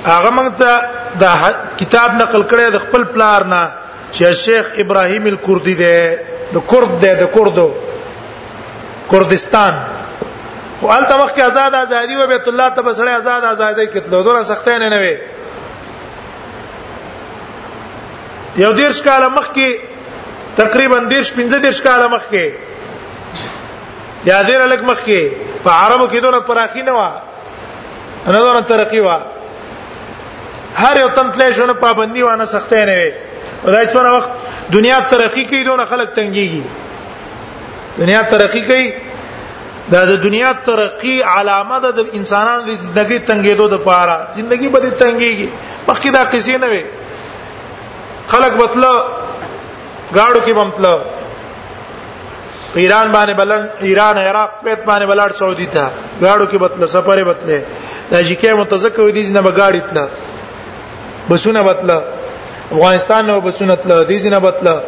هغه 0.07 0.31
موږ 0.31 0.49
ته 0.59 0.83
د 1.21 1.25
کتاب 1.81 2.09
نقل 2.23 2.43
کړی 2.43 2.71
د 2.71 2.79
خپل 2.87 3.05
پلار 3.15 3.45
نه 3.53 3.63
چې 4.13 4.33
شیخ 4.45 4.65
ابراهیم 4.85 5.27
الکردی 5.33 5.75
دی 5.83 6.01
د 6.55 6.59
کورد 6.73 7.01
دی 7.07 7.15
د 7.23 7.31
کوردو 7.37 7.69
کوردستان 9.13 9.75
خو 10.81 10.91
ان 10.95 11.05
تمخ 11.11 11.31
کې 11.35 11.43
آزاد 11.43 11.75
ازادي 11.77 12.15
او 12.23 12.27
بیت 12.33 12.49
الله 12.49 12.69
ته 12.75 12.83
بسړی 12.89 13.13
آزاد 13.21 13.45
ازادي 13.51 13.87
کتلو 13.95 14.23
دوره 14.27 14.43
سختې 14.51 14.75
نه 14.83 14.89
نه 14.91 15.01
وي 15.03 15.15
یو 18.65 18.71
دیرش 18.81 19.01
کال 19.07 19.27
مخ 19.39 19.49
کې 19.57 20.59
تقریبا 20.61 20.99
دیرش 21.13 21.33
15 21.41 21.59
دیرش 21.65 21.81
کال 21.87 22.03
مخ 22.15 22.29
کې 22.35 22.47
یا 24.31 24.37
دیر 24.47 24.61
الک 24.67 24.85
مخ 24.91 25.03
کې 25.05 25.33
په 25.65 25.71
عربو 25.81 26.07
کې 26.09 26.23
دونه 26.27 26.41
پراخي 26.53 26.83
نه 26.83 26.93
و 27.01 28.31
نه 28.37 28.45
دونه 28.47 28.63
ترقی 28.75 29.01
و 29.07 29.11
هر 30.75 31.01
یو 31.01 31.09
تم 31.09 31.33
تلې 31.33 31.53
شونه 31.59 31.73
پابندي 31.85 32.23
و 32.29 32.37
نه 32.37 32.47
سختې 32.47 32.73
نه 32.73 32.95
وي 32.95 33.13
دا 33.75 33.83
څونه 33.93 34.15
وخت 34.17 34.31
دنیا 34.79 34.99
ترقی 35.17 35.45
کوي 35.53 35.65
دونه 35.69 35.85
خلک 35.93 36.09
تنګيږي 36.15 36.65
دنیا 38.03 38.23
ترقی 38.33 38.63
کوي 38.73 38.89
دا 39.93 40.03
د 40.11 40.13
دنیا 40.27 40.51
ترقی 40.69 41.15
علامه 41.37 41.79
ده 41.85 41.91
د 41.99 42.01
انسانانو 42.19 42.63
د 42.69 42.71
زندګۍ 42.83 43.19
تنګېدو 43.29 43.67
د 43.75 43.77
پاره 43.87 44.17
زندګۍ 44.37 44.69
به 44.73 44.81
تنګېږي 45.03 45.49
مخکې 45.89 46.09
دا 46.17 46.23
قصې 46.33 46.55
نه 46.63 46.69
وي 46.73 46.83
خلق 48.33 48.53
بتله 48.63 48.93
گاړو 50.17 50.41
کې 50.45 50.53
بمتله 50.59 50.95
ایران 52.83 53.07
باندې 53.15 53.35
بلن 53.41 53.63
ایران 53.89 54.15
عراق 54.25 54.51
پیت 54.65 54.81
باندې 54.89 55.07
بلار 55.11 55.31
سعودي 55.41 55.67
ته 55.75 55.85
گاړو 56.23 56.47
کې 56.51 56.57
بتله 56.65 56.87
سفرې 56.97 57.25
بتله 57.31 57.65
دا 58.11 58.21
ځکه 58.29 58.55
متذکر 58.61 59.09
دي 59.15 59.23
چې 59.27 59.33
نه 59.39 59.43
بغاړی 59.49 59.83
تله 59.89 60.09
بسونه 61.31 61.63
بتله 61.71 61.99
افغانستان 62.75 63.27
نو 63.31 63.41
بسونه 63.49 63.75
تله 63.83 64.05
دي 64.13 64.21
نه 64.37 64.39
بتله 64.39 64.81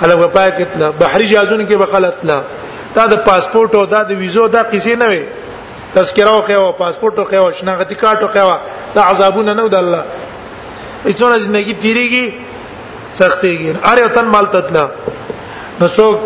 خلک 0.00 0.16
په 0.22 0.26
پای 0.36 0.50
کې 0.52 0.64
تله 0.64 0.88
بحري 1.00 1.26
جازونه 1.34 1.64
کې 1.66 1.74
بخلت 1.82 2.20
تله 2.22 2.42
دا 2.96 3.04
د 3.12 3.16
پاسپورت 3.30 3.74
او 3.78 3.84
دا 3.94 4.00
د 4.10 4.10
ویزو 4.20 4.44
دا 4.56 4.62
قصې 4.72 4.94
نه 5.02 5.06
وي 5.12 5.22
تذکره 5.96 6.32
او 6.36 6.40
خیو 6.48 6.64
پاسپورت 6.82 7.18
او 7.18 7.24
خیو 7.30 7.50
شناختی 7.58 7.94
کارت 8.02 8.22
او 8.22 8.28
خیو 8.34 8.52
دا 8.94 9.02
عذابونه 9.12 9.54
نه 9.58 9.68
د 9.74 9.76
الله 9.82 10.02
ایڅونه 11.10 11.36
ژوندۍ 11.42 11.74
تیریږي 11.82 12.26
سختيږي 13.18 13.70
اره 13.90 14.04
وطن 14.06 14.24
مال 14.34 14.46
تطلا 14.54 14.86
نو 15.80 15.88
څوک 15.88 16.18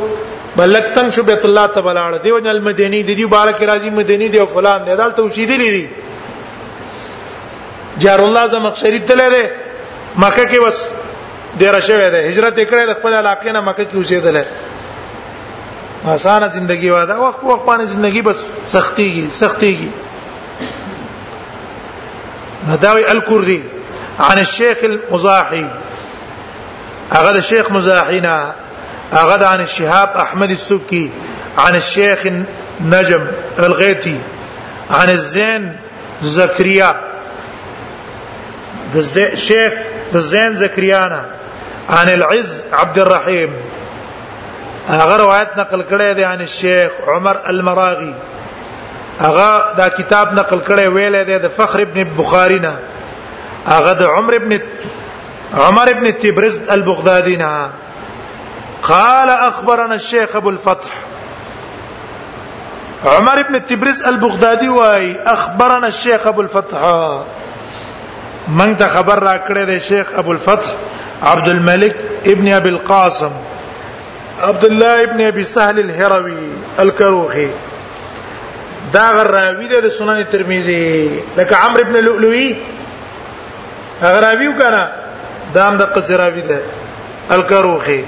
بلکتن 0.56 1.10
شو 1.16 1.22
بیت 1.30 1.44
الله 1.48 1.66
تبلاړه 1.76 2.22
دیو 2.24 2.38
نل 2.46 2.60
مدینی 2.68 3.02
د 3.02 3.12
دې 3.16 3.24
مبارک 3.30 3.62
راضی 3.72 3.90
مدینی 3.98 4.28
دی 4.34 4.44
فلان 4.54 4.84
دی 4.86 4.96
دال 5.02 5.10
توشیدی 5.18 5.56
لري 5.64 5.84
جار 8.02 8.20
الله 8.28 8.46
زمخشری 8.54 8.98
تل 9.10 9.20
دی 9.36 9.42
مکه 10.16 10.48
کې 10.48 10.66
وس 10.66 10.88
ډیر 11.60 11.80
شوه 11.90 12.10
دی 12.10 12.28
هجرت 12.30 12.58
کړه 12.60 12.88
د 12.90 12.92
خپل 12.98 13.14
علاقې 13.14 13.46
نه 13.46 13.60
مکه 13.60 13.84
کې 13.84 14.04
اوسېدل 14.04 14.42
آسان 16.06 16.42
ژوندۍ 16.54 17.06
دا 17.08 17.20
وخت 17.28 17.44
وخت 17.44 17.64
باندې 17.66 17.82
زندگی 17.86 18.22
بس 18.22 18.42
سختيږي 18.68 19.30
سختيږي 19.30 19.88
نداوي 22.68 23.10
الكردي 23.12 23.62
عن 24.20 24.38
الشيخ 24.38 24.78
المزاحي 24.84 25.66
أغد 27.12 27.36
الشيخ 27.36 27.70
مزاحينا 27.70 28.54
أغد 29.12 29.42
عن 29.42 29.60
الشهاب 29.60 30.08
أحمد 30.16 30.50
السبكي 30.50 31.10
عن 31.58 31.76
الشيخ 31.76 32.26
نجم 32.84 33.26
الغيتي 33.58 34.20
عن 34.90 35.10
الزين 35.10 35.72
زكريا 36.22 36.96
الشيخ 38.96 39.72
الزين 40.14 40.56
زكريانا 40.56 41.24
عن 41.90 42.08
العز 42.08 42.64
عبد 42.72 42.98
الرحيم 42.98 43.52
هغه 44.88 45.16
روایت 45.18 45.48
نقل 45.58 45.82
کړی 45.82 46.14
دی 46.14 46.24
ان 46.24 46.46
شیخ 46.46 46.92
عمر 47.16 47.36
المراغي 47.48 48.14
هغه 49.20 49.74
دا 49.78 49.88
کتاب 49.96 50.32
نقل 50.34 50.58
کړی 50.68 50.82
ویل 50.94 51.24
دی 51.26 51.38
د 51.38 51.48
فخر 51.56 51.80
ابن 51.80 52.02
بخاری 52.22 52.58
نه 52.58 52.76
هغه 53.68 53.92
د 54.00 54.02
عمر 54.02 54.34
ابن 54.34 54.56
عمر 55.66 55.90
ابن 55.90 56.12
تبرز 56.16 56.60
البغدادي 56.70 57.36
نه 57.36 57.70
قال 58.82 59.30
اخبرنا 59.30 59.94
الشيخ 59.94 60.36
ابو 60.36 60.48
الفتح 60.50 60.90
عمر 63.06 63.40
ابن 63.40 63.66
تبرز 63.66 64.02
البغدادي 64.12 64.68
واي 64.68 65.16
اخبرنا 65.26 65.86
الشيخ 65.86 66.26
ابو 66.26 66.40
الفتح 66.40 66.78
من 68.48 68.76
تخبر 68.76 68.88
خبر 68.88 69.22
را 69.28 69.36
کړی 69.48 69.78
شیخ 69.88 70.06
ابو 70.24 70.32
الفتح 70.32 70.68
عبد 71.22 71.48
الملك 71.48 71.96
ابن 72.36 72.52
ابي 72.52 72.68
القاسم 72.68 73.30
عبد 74.48 74.64
الله 74.64 75.02
ابن 75.02 75.20
ابي 75.26 75.42
سهل 75.44 75.78
الهروي 75.80 76.48
الكروخي 76.80 77.48
دا 78.92 79.02
غراوی 79.16 79.66
د 79.84 79.88
سنن 79.96 80.22
ترمذی 80.30 80.84
لکه 81.36 81.56
عمرو 81.64 81.82
ابن 81.86 81.96
لؤلؤی 82.06 82.46
غراوی 84.02 84.46
وکړه 84.52 84.84
دا 85.56 85.62
هم 85.68 85.76
د 85.82 85.90
قصراوی 85.96 86.42
ده 86.50 86.58
الکروخي 87.36 87.98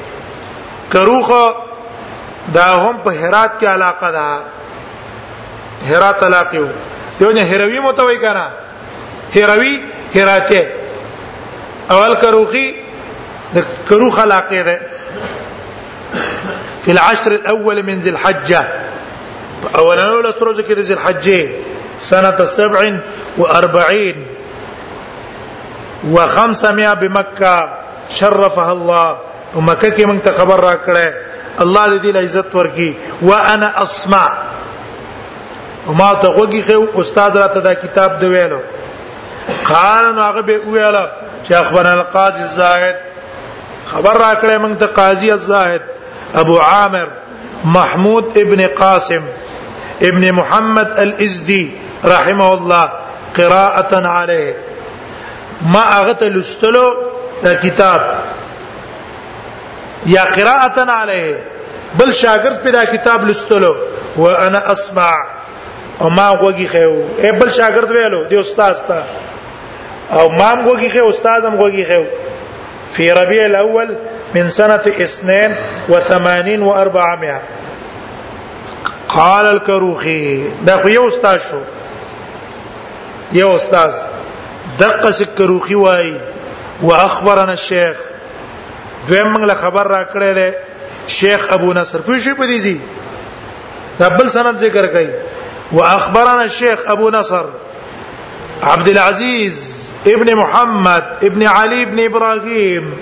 کروخه 0.95 1.42
دا 2.55 2.68
هم 2.83 2.97
په 3.05 3.11
هرات 3.23 3.53
کې 3.61 3.66
علاقه 3.77 4.11
ده 4.16 5.90
هرات 5.90 6.23
علاقه 6.31 6.57
یو 6.59 6.66
دیو 7.21 7.31
نه 7.33 7.42
هروی 7.53 7.79
متوي 7.90 8.18
کړه 8.25 8.47
هروی 9.37 9.73
هراته 10.14 10.66
اول 11.97 12.14
کروخي 12.27 12.66
د 13.55 13.59
کروخ 13.92 14.18
علاقه 14.27 14.62
ده 14.71 14.81
في 16.85 16.90
العشر 16.90 17.33
الأول 17.33 17.83
من 17.83 18.01
ذي 18.01 18.11
الحجة 18.11 18.64
أولا 19.79 20.05
اول 20.05 20.27
استروجة 20.27 20.62
كده 20.62 20.83
ذي 20.83 20.95
الحجة 20.95 21.49
سنة 21.99 22.45
47 22.45 23.01
و500 26.14 26.95
بمكة 27.01 27.68
شرفها 28.11 28.73
الله 28.73 29.18
ومكة 29.55 29.88
كي 29.88 30.05
من 30.05 30.23
تخبر 30.23 30.61
راكله 30.61 31.14
الله 31.61 31.99
دې 31.99 32.01
دې 32.03 32.16
عزت 32.16 32.55
ورکي 32.55 32.95
وانا 33.23 33.83
اسمع 33.83 34.33
وما 35.88 36.14
ته 36.14 36.62
خو 36.95 37.01
استاد 37.01 37.37
راته 37.37 37.61
دا 37.61 37.73
کتاب 37.75 38.18
دی 38.18 38.27
ویلو 38.27 38.61
قال 39.68 40.14
نو 40.14 40.21
هغه 40.23 40.40
به 40.40 40.61
ویاله 40.66 41.09
چې 41.49 41.53
اخبرنا 41.53 41.92
القاضي 41.95 42.42
الزاهد 42.42 42.97
خبر 43.92 44.14
راکړې 44.16 44.61
موږ 44.64 44.79
ته 44.79 44.87
قاضي 44.87 45.33
الزاهد 45.33 45.83
أبو 46.35 46.59
عامر 46.59 47.09
محمود 47.64 48.38
ابن 48.38 48.66
قاسم 48.66 49.23
ابن 50.03 50.33
محمد 50.33 50.99
الإزدي 50.99 51.71
رحمه 52.05 52.53
الله 52.53 52.92
قراءة 53.37 54.07
عليه 54.09 54.55
ما 55.66 56.01
أغت 56.01 56.23
لستلو 56.23 56.97
الكتاب 57.45 58.18
يا 60.07 60.23
قراءة 60.25 60.90
عليه 60.90 61.40
بل 61.99 62.12
شاګرد 62.14 62.62
په 62.64 62.71
دا 62.71 62.85
کتاب 62.85 63.27
لستلو 63.29 63.77
وانا 64.16 64.73
اسمع 64.73 65.11
إيه 65.14 66.07
او 66.07 66.11
ما 66.11 66.31
وږي 66.35 66.68
خو 66.73 67.03
بل 67.18 67.51
شاګرد 67.53 67.90
ویلو 67.90 68.23
دی 68.31 68.40
استاد 68.40 68.75
تا 68.88 69.05
او 70.12 70.29
ما 70.29 70.53
وږي 70.55 70.90
خو 70.99 71.11
استاد 71.11 71.45
هم 71.45 71.57
وږي 71.59 71.87
خو 71.88 72.05
فی 72.97 73.11
ربیع 73.12 73.45
الاول 73.45 73.95
من 74.35 74.51
سنة 74.51 74.75
اثنين 74.87 75.57
وثمانين 75.88 76.62
وأربعمائة 76.62 77.40
قال 79.09 79.47
الكروخي 79.47 80.49
دا 80.62 80.83
يو 80.87 81.07
استاذ 81.09 81.38
شو 81.51 81.61
یو 83.33 83.55
استاذ 83.57 83.95
دقه 84.79 85.14
الكروخي 85.21 85.75
واي 85.75 86.14
واخبرنا 86.83 87.53
الشيخ 87.53 87.97
دویم 89.09 89.35
موږ 89.35 89.38
له 89.45 89.55
خبر 89.55 89.87
را 89.87 90.03
کرده 90.05 90.33
ده 90.51 90.55
شيخ 91.07 91.53
ابو 91.53 91.73
نصر 91.73 92.01
په 92.01 92.18
شی 92.18 92.35
په 92.35 92.73
دبل 94.01 94.16
بل 94.16 94.31
سند 94.31 94.57
ذكر 94.59 94.87
كي 94.87 95.09
واخبرنا 95.73 96.42
الشيخ 96.42 96.83
ابو 96.90 97.11
نصر 97.11 97.45
عبد 98.62 98.88
العزيز 98.88 99.95
ابن 100.07 100.35
محمد 100.35 101.05
ابن 101.23 101.47
علي 101.47 101.83
ابن 101.83 102.05
ابراهيم 102.05 102.95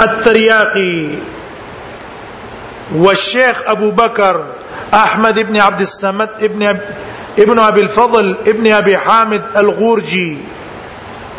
الترياقي 0.00 1.18
والشيخ 2.96 3.62
أبو 3.66 3.90
بكر 3.90 4.44
أحمد 4.94 5.38
بن 5.38 5.56
عبد 5.60 5.80
السمد 5.80 6.28
ابن 6.42 6.78
ابن 7.38 7.58
أبي 7.58 7.80
الفضل 7.80 8.36
ابن 8.48 8.72
أبي 8.72 8.98
حامد 8.98 9.42
الغورجي 9.56 10.38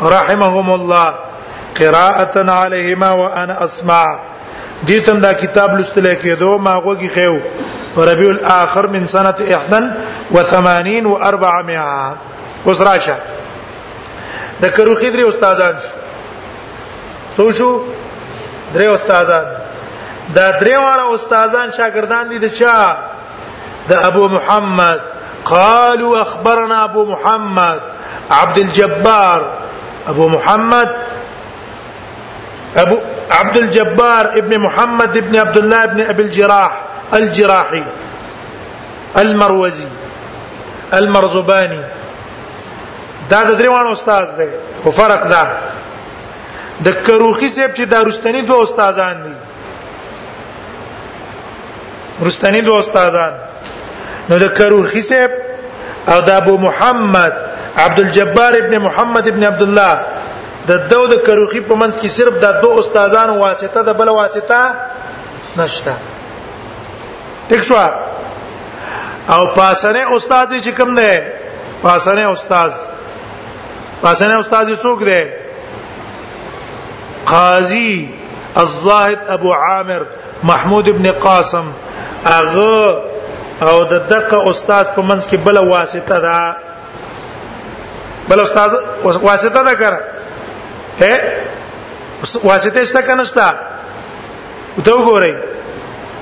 رحمهم 0.02 0.70
الله 0.74 1.14
قراءة 1.80 2.50
عليهما 2.50 3.10
وأنا 3.12 3.64
أسمع 3.64 4.18
ديتم 4.82 5.18
دا 5.20 5.32
كتاب 5.32 5.78
لستل 5.78 6.14
کېدو 6.14 6.58
ما 6.60 6.82
غوږی 6.86 7.08
خيو 7.14 7.38
ربيع 7.96 8.30
الاخر 8.30 8.86
من 8.86 9.06
سنه 9.06 9.34
81 10.32 11.06
و 11.06 11.16
400 11.16 12.16
اوس 12.66 12.80
ذكروا 12.80 13.16
د 14.60 14.66
کروخیدری 14.70 15.28
استادان 15.28 15.74
شو 17.36 17.50
شو 17.52 17.82
درې 18.74 18.86
استادان 18.94 19.44
دا 20.34 20.50
درې 20.60 20.76
واړه 20.76 21.14
استادان 21.14 21.70
شاګردان 21.76 22.24
دي 22.28 22.38
د 22.38 22.46
چا 22.58 22.96
د 23.88 23.92
ابو 23.92 24.28
محمد 24.28 25.00
قالوا 25.44 26.20
اخبرنا 26.20 26.82
ابو 26.84 27.04
محمد 27.04 27.80
عبد 28.30 28.58
الجبار 28.58 29.40
ابو 30.06 30.28
محمد 30.28 30.90
ابو 32.76 32.96
عبد 33.30 33.56
الجبار 33.56 34.24
ابن 34.40 34.56
محمد 34.56 35.16
ابن 35.16 35.36
عبد 35.36 35.58
الله 35.58 35.84
ابن 35.84 36.00
ابي 36.00 36.22
الجراح 36.22 36.72
الجراحي 37.14 37.84
المروزي 39.16 39.88
المرزباني 40.94 41.80
دا 43.30 43.42
د 43.42 43.50
دریوان 43.58 43.86
استاد 43.86 44.26
دی 44.36 44.48
خو 44.82 44.90
فرق 44.90 45.22
ده 45.32 45.42
د 46.84 46.90
کروخي 47.06 47.48
صاحب 47.48 47.70
چې 47.76 47.82
داروستنی 47.94 48.42
دوه 48.48 48.62
استادان 48.62 49.22
دي 49.22 49.32
رستنی 52.26 52.60
دوه 52.66 52.78
استادان 52.78 53.32
نو 54.30 54.38
د 54.44 54.52
کروخي 54.58 55.02
صاحب 55.02 55.30
او 56.12 56.20
د 56.28 56.30
ابو 56.42 56.58
محمد 56.66 57.32
عبد 57.84 57.98
الجبار 58.00 58.52
ابن 58.58 58.76
محمد 58.84 59.28
ابن 59.28 59.42
عبد 59.52 59.62
الله 59.62 60.00
د 60.68 60.72
دو 60.90 61.00
د 61.14 61.24
کروخي 61.26 61.60
په 61.60 61.74
منځ 61.74 61.98
کې 61.98 62.06
صرف 62.18 62.34
د 62.44 62.60
دوه 62.62 62.78
استادان 62.78 63.30
واسطه 63.30 63.82
د 63.90 63.98
بل 64.02 64.08
واسطه 64.08 64.74
نشته 65.62 65.94
ټیک 67.48 67.62
شو 67.70 67.76
او 69.34 69.42
پاسنه 69.46 70.16
استاد 70.16 70.48
چې 70.60 70.68
کوم 70.78 70.94
دی 71.00 71.12
پاسنه 71.82 72.30
استاد 72.30 72.72
پاسنه 74.06 74.38
استاد 74.38 74.68
څوک 74.86 75.04
دی 75.10 75.22
قاضي 77.30 78.08
الزاهد 78.58 79.18
ابو 79.28 79.52
عامر 79.52 80.02
محمود 80.42 80.88
ابن 80.88 81.06
قاسم 81.12 81.64
اغه 82.26 83.02
او 83.62 83.84
د 83.84 83.92
دقه 84.12 84.40
استاد 84.50 84.86
په 84.96 85.02
منځ 85.08 85.22
کې 85.30 85.38
بل 85.46 85.58
واسطه 85.68 86.18
دا 86.26 86.56
بل 88.28 88.40
استاد 88.40 88.70
واسطه 89.04 89.62
دا 89.62 89.74
کړه 89.82 90.00
هه 91.02 91.16
واسطه 92.44 92.80
استا 92.82 93.00
کنه 93.00 93.24
شته 93.24 93.48
ته 94.84 94.92
وګورئ 94.92 95.34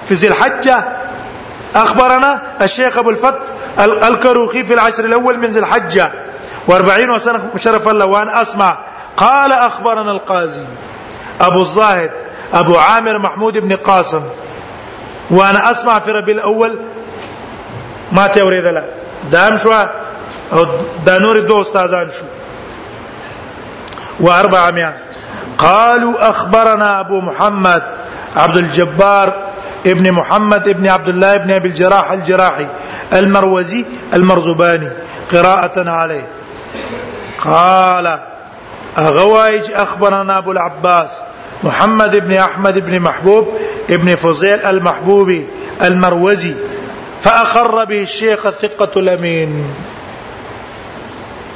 في 0.08 0.14
ذي 0.14 0.26
الحجه 0.28 0.84
اخبرنا 1.74 2.42
الشيخ 2.62 2.98
ابو 2.98 3.10
الفت 3.10 3.40
الكروخي 3.78 4.64
في 4.64 4.74
العشر 4.74 5.04
الاول 5.04 5.38
من 5.38 5.46
ذي 5.50 5.60
الحجه 5.60 6.12
و40 6.70 7.16
سنه 7.16 7.40
شرف 7.56 7.88
الله 7.88 8.06
وان 8.06 8.28
اسمع 8.28 8.76
قال 9.16 9.52
اخبرنا 9.52 10.10
القاضي 10.10 10.66
أبو 11.40 11.60
الزاهد 11.60 12.10
أبو 12.54 12.78
عامر 12.78 13.18
محمود 13.18 13.58
بن 13.58 13.76
قاسم 13.76 14.22
وأنا 15.30 15.70
أسمع 15.70 15.98
في 15.98 16.10
ربي 16.10 16.32
الأول 16.32 16.78
ما 18.12 18.26
لا 18.36 18.84
دام 19.30 19.56
شو 19.58 19.72
أو 20.52 20.66
دا 21.06 21.18
نور 21.18 21.40
دو 21.40 21.62
أستاذان 21.62 22.10
شو 22.10 22.24
وأربعمائة 24.20 24.94
قالوا 25.58 26.30
أخبرنا 26.30 27.00
أبو 27.00 27.20
محمد 27.20 27.82
عبد 28.36 28.56
الجبار 28.56 29.32
ابن 29.86 30.12
محمد 30.12 30.68
ابن 30.68 30.86
عبد 30.86 31.08
الله 31.08 31.34
ابن 31.34 31.50
أبي 31.50 31.68
الجراح 31.68 32.10
الجراحي 32.12 32.66
المروزي 33.12 33.84
المرزباني 34.14 34.90
قراءة 35.32 35.90
عليه 35.90 36.26
قال 37.44 38.18
هغه 38.98 39.62
چې 39.64 39.72
اخبرنا 39.74 40.36
ابو 40.38 40.50
العباس 40.52 41.22
محمد 41.62 42.14
ابن 42.14 42.36
احمد 42.38 42.76
ابن 42.76 42.98
محبوب 42.98 43.48
ابن 43.90 44.14
فضيل 44.16 44.62
المحبوبي 44.66 45.48
المروزي 45.82 46.54
فأخر 47.22 47.84
به 47.84 48.00
الشيخ 48.00 48.46
الثقة 48.46 49.00
الأمين 49.00 49.74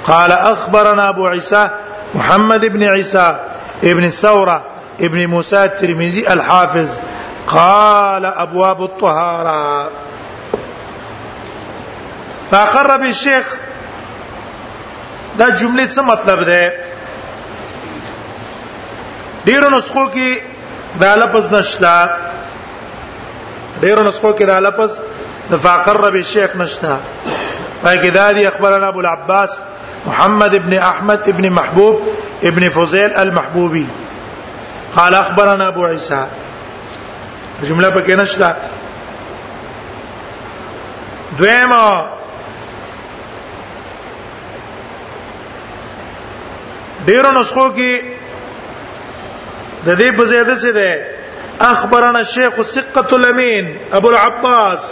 قال 0.04 0.32
أخبرنا 0.32 1.08
أبو 1.08 1.26
عيسى 1.26 1.68
محمد 2.14 2.64
بن 2.64 2.82
عيسى 2.82 3.36
ابن 3.84 4.04
الثورة 4.04 4.62
ابن 5.00 5.26
موسى 5.26 5.64
الترمذي 5.64 6.32
الحافظ 6.32 6.98
قال 7.46 8.24
أبواب 8.24 8.82
الطهارة 8.82 9.90
فأخر 12.50 12.96
به 12.96 13.08
الشيخ 13.10 13.54
ده 15.38 15.48
جملة 15.48 15.86
څه 15.88 16.00
مطلب 16.00 16.40
ده 16.40 16.89
ډیرو 19.48 19.68
نسخو 19.76 20.04
کې 20.14 20.28
دا 21.02 21.14
لفظ 21.16 21.44
نشتا 21.54 21.94
ډیرو 23.80 24.02
نسخو 24.08 24.30
کې 24.32 24.44
دا 24.52 24.58
لفظ 24.66 24.90
د 25.50 25.54
فقر 25.64 26.10
به 26.12 26.22
شیخ 26.32 26.56
نشتا 26.62 26.94
پای 27.82 27.98
کې 28.02 28.10
دا 28.18 28.26
دی 28.36 28.46
اخبرنا 28.46 28.86
ابو 28.92 28.98
العباس 29.02 29.50
محمد 30.06 30.54
ابن 30.58 30.76
احمد 30.90 31.28
ابن 31.32 31.48
محبوب 31.48 31.96
ابن 32.50 32.68
فضيل 32.76 33.14
المحبوبي 33.22 33.86
قال 34.96 35.14
اخبرنا 35.22 35.66
ابو 35.68 35.84
عيسى 35.86 36.22
جمله 37.68 37.90
پکې 37.96 38.22
نشته 38.22 38.54
دویمه 41.40 41.84
ډیرو 47.06 47.30
نسخو 47.40 47.68
کې 47.76 48.09
د 49.86 49.88
دې 50.00 50.08
په 50.16 50.24
زیاده 50.30 50.54
څه 50.62 50.70
ده 50.78 50.88
اخبرنا 51.72 52.18
الشيخ 52.18 52.60
ثقة 52.62 53.08
الامين 53.16 53.76
ابو 53.92 54.08
العباس 54.10 54.84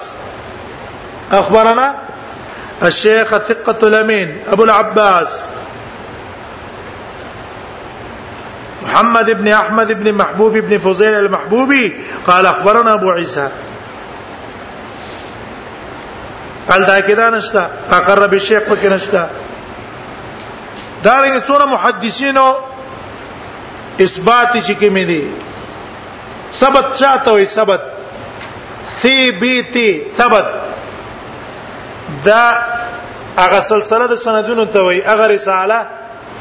اخبرنا 1.40 1.94
الشيخ 2.82 3.38
ثقة 3.38 3.78
الامين 3.88 4.28
ابو 4.52 4.62
العباس 4.64 5.32
محمد 8.82 9.30
بن 9.40 9.48
احمد 9.52 9.92
بن 10.04 10.12
محبوب 10.14 10.56
بن 10.58 10.78
فضيل 10.78 11.14
المحبوبي 11.14 12.00
قال 12.26 12.46
اخبرنا 12.46 12.92
ابو 12.92 13.10
عيسى 13.10 13.48
قال 16.70 16.84
دا 16.84 17.00
كده 17.00 17.30
نشتا 17.30 17.70
فقر 17.90 18.24
الشيخ 18.32 18.62
وكنشتا 18.72 19.28
دارين 21.04 21.40
صوره 21.46 21.76
دا 21.76 22.67
اثبات 24.04 24.54
چې 24.66 24.74
کې 24.80 24.88
مې 24.96 25.04
دي 25.10 25.22
ثبت 26.60 26.84
چاته 26.98 27.32
وي 27.36 27.46
ثبت 27.54 27.82
ثی 29.00 29.16
بیتی 29.40 29.88
ثبت 30.18 30.46
دا 32.26 32.42
هغه 33.38 33.60
سلسله 33.68 34.06
د 34.14 34.20
سندونو 34.24 34.64
ته 34.74 34.80
وي 34.88 35.00
هغه 35.02 35.26
رساله 35.34 35.78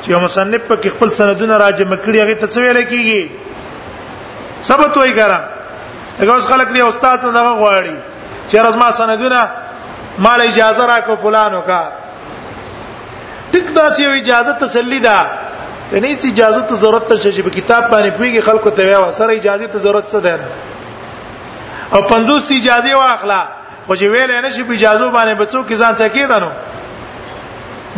چې 0.01 0.07
یو 0.13 0.19
مصنف 0.25 0.61
پکې 0.69 0.89
خپل 0.97 1.09
سندونه 1.19 1.55
راجمع 1.65 1.97
کړي 2.05 2.19
هغه 2.23 2.33
ته 2.33 2.47
څه 2.47 2.59
ویل 2.59 2.83
کیږي 2.91 3.29
ثبت 4.69 4.97
وایي 5.01 5.13
ګرام 5.13 5.43
هغه 6.21 6.31
اوس 6.37 6.45
خلک 6.53 6.73
دی 6.77 6.81
استاد 6.87 7.19
ته 7.25 7.31
دغه 7.39 7.57
غواړي 7.61 7.95
چې 8.49 8.55
رزما 8.67 8.91
سندونه 9.01 9.49
مال 10.25 10.41
اجازه 10.45 10.85
راکو 10.93 11.15
فلانو 11.25 11.61
کا 11.71 11.81
ټیک 13.51 13.67
داسې 13.75 14.03
اجازه 14.21 14.51
تسلی 14.63 14.99
ده 15.09 15.17
د 15.91 15.95
نه 16.03 16.13
سي 16.21 16.27
اجازه 16.35 16.61
ته 16.69 16.75
ضرورت 16.83 17.05
ته 17.09 17.15
چې 17.31 17.41
په 17.47 17.55
کتاب 17.57 17.83
باندې 17.89 18.09
پیږي 18.19 18.41
خلکو 18.47 18.69
ته 18.69 18.85
وایو 18.87 19.11
سره 19.19 19.31
اجازه 19.39 19.67
ته 19.73 19.77
ضرورت 19.85 20.07
څه 20.13 20.19
ده 20.19 20.39
او 21.95 22.01
پندوس 22.11 22.49
اجازه 22.55 22.95
واخلا 23.01 23.41
خو 23.87 23.95
چې 23.95 24.03
ویل 24.13 24.31
نه 24.45 24.49
شي 24.55 24.63
په 24.69 24.73
اجازه 24.77 25.05
باندې 25.17 25.37
بچو 25.41 25.61
کې 25.69 25.75
ځان 25.81 25.93
څه 25.95 26.09
کېدنو 26.13 26.49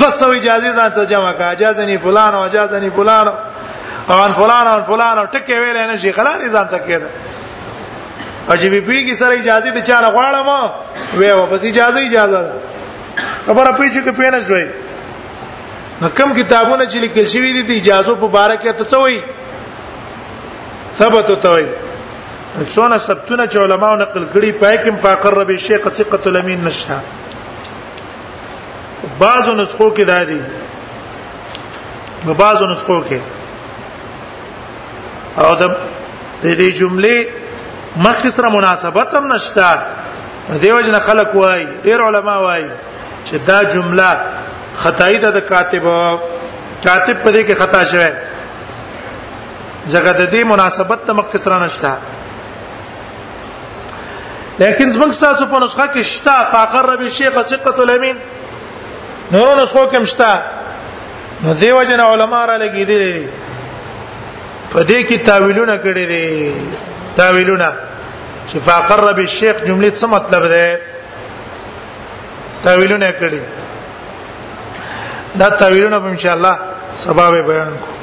دوسو 0.02 0.32
اجازه 0.40 0.74
ځان 0.82 0.90
ته 0.98 1.06
جمع 1.12 1.32
کا 1.40 1.50
اجازه 1.58 1.86
نه 1.92 1.98
فلان 2.06 2.36
او 2.38 2.44
اجازه 2.50 2.80
نه 2.84 2.90
فلان 2.98 3.28
او 4.10 4.18
ان 4.26 4.34
فلان 4.42 4.68
او 4.74 4.78
فلان 4.92 5.16
او 5.22 5.26
ټکي 5.38 5.58
ویل 5.62 5.78
نه 5.86 5.96
شي 6.04 6.12
خلاني 6.18 6.50
ځان 6.58 6.66
څه 6.68 6.78
کېده 6.78 7.12
عجیب 8.56 8.74
پیږي 8.90 9.14
سره 9.22 9.34
اجازه 9.40 9.72
ته 9.78 9.82
چانه 9.90 10.10
غواړم 10.18 10.52
وې 11.20 11.32
واپس 11.42 11.66
اجازه 11.72 12.00
اجازه 12.10 12.40
خبره 13.48 13.78
پیږي 13.78 14.06
کې 14.06 14.14
پېنه 14.22 14.42
شوي 14.50 14.66
نو 16.02 16.08
کوم 16.18 16.30
کتابونه 16.34 16.84
چې 16.92 16.96
لیکل 17.06 17.26
شوی 17.32 17.50
دي 17.56 17.62
د 17.70 17.72
اجازه 17.80 18.14
په 18.20 18.44
اړه 18.44 18.56
کې 18.62 18.68
ته 18.82 18.86
څه 18.92 18.98
وایي 19.02 19.20
ثبت 21.00 21.28
توي 21.46 21.66
څونه 22.74 22.98
ثبتونه 23.08 23.44
چې 23.48 23.58
علماو 23.64 23.96
نقل 24.04 24.22
کړي 24.36 24.52
پای 24.62 24.78
کې 24.84 24.92
فقر 25.08 25.34
ربي 25.40 25.58
شیخ 25.66 25.90
ثقه 26.00 26.22
الامین 26.32 26.62
نشته 26.70 26.98
بعضو 29.24 29.54
نسخو 29.60 29.90
کې 29.94 30.02
دا 30.14 30.22
دي 30.32 30.42
په 32.26 32.34
بعضو 32.46 32.66
نسخو 32.74 33.00
کې 33.04 33.20
او 35.38 35.56
د 35.62 35.64
دې 36.44 36.72
جملې 36.80 37.28
مخکې 37.98 38.30
سره 38.40 38.50
مناسبت 38.58 39.08
هم 39.20 39.26
نشته 39.36 39.70
دیو 40.62 40.80
جن 40.86 40.98
خلق 41.08 41.30
وای 41.40 41.64
ډیر 41.88 42.00
علما 42.10 42.36
وای 42.44 42.66
چې 43.26 43.36
دا 43.50 43.60
جمله 43.74 44.12
خدای 44.84 45.18
ته 45.20 45.32
د 45.32 45.40
کاتب 45.50 45.84
کاتب 46.84 47.18
په 47.24 47.32
دې 47.34 47.44
کې 47.48 47.56
خطا 47.62 47.82
شوه 47.92 48.10
ځکه 49.94 50.12
د 50.20 50.22
دې 50.34 50.42
مناسبت 50.52 51.00
ته 51.08 51.12
مخکې 51.20 51.38
سره 51.46 51.58
نشته 51.64 51.92
لیکن 54.62 54.88
زموږ 54.96 55.12
تاسو 55.26 55.44
په 55.52 55.58
نسخه 55.66 55.86
کې 55.94 56.02
شتا 56.14 56.38
فقر 56.54 56.92
به 57.02 57.08
شیخ 57.18 57.34
ثقه 57.52 57.78
الامین 57.84 58.18
نورو 59.32 59.56
نسخو 59.64 59.84
کې 59.92 60.00
مشتا 60.06 60.32
نو 61.44 61.50
دیو 61.60 61.82
جن 61.92 62.00
علما 62.08 62.42
را 62.48 62.56
لګیدل 62.64 63.06
په 64.72 64.84
دې 64.84 65.04
کې 65.08 65.18
تاویلونه 65.30 65.76
کړي 65.86 66.06
دي 66.14 66.28
تاویلونه 67.22 67.70
چې 68.48 68.58
فقر 68.72 69.08
به 69.14 69.24
شیخ 69.40 69.56
جمله 69.70 69.90
څه 70.02 70.06
مطلب 70.18 70.44
ده 70.58 70.66
تاویلونه 72.64 73.10
کړي 73.24 73.44
دا 75.40 75.48
تعویلونه 75.60 75.98
په 76.04 76.08
ان 76.12 76.18
شاء 76.18 76.34
الله 76.38 76.54
سبا 77.04 77.26
به 77.32 77.42
بیان 77.50 77.74
کوو 77.82 77.99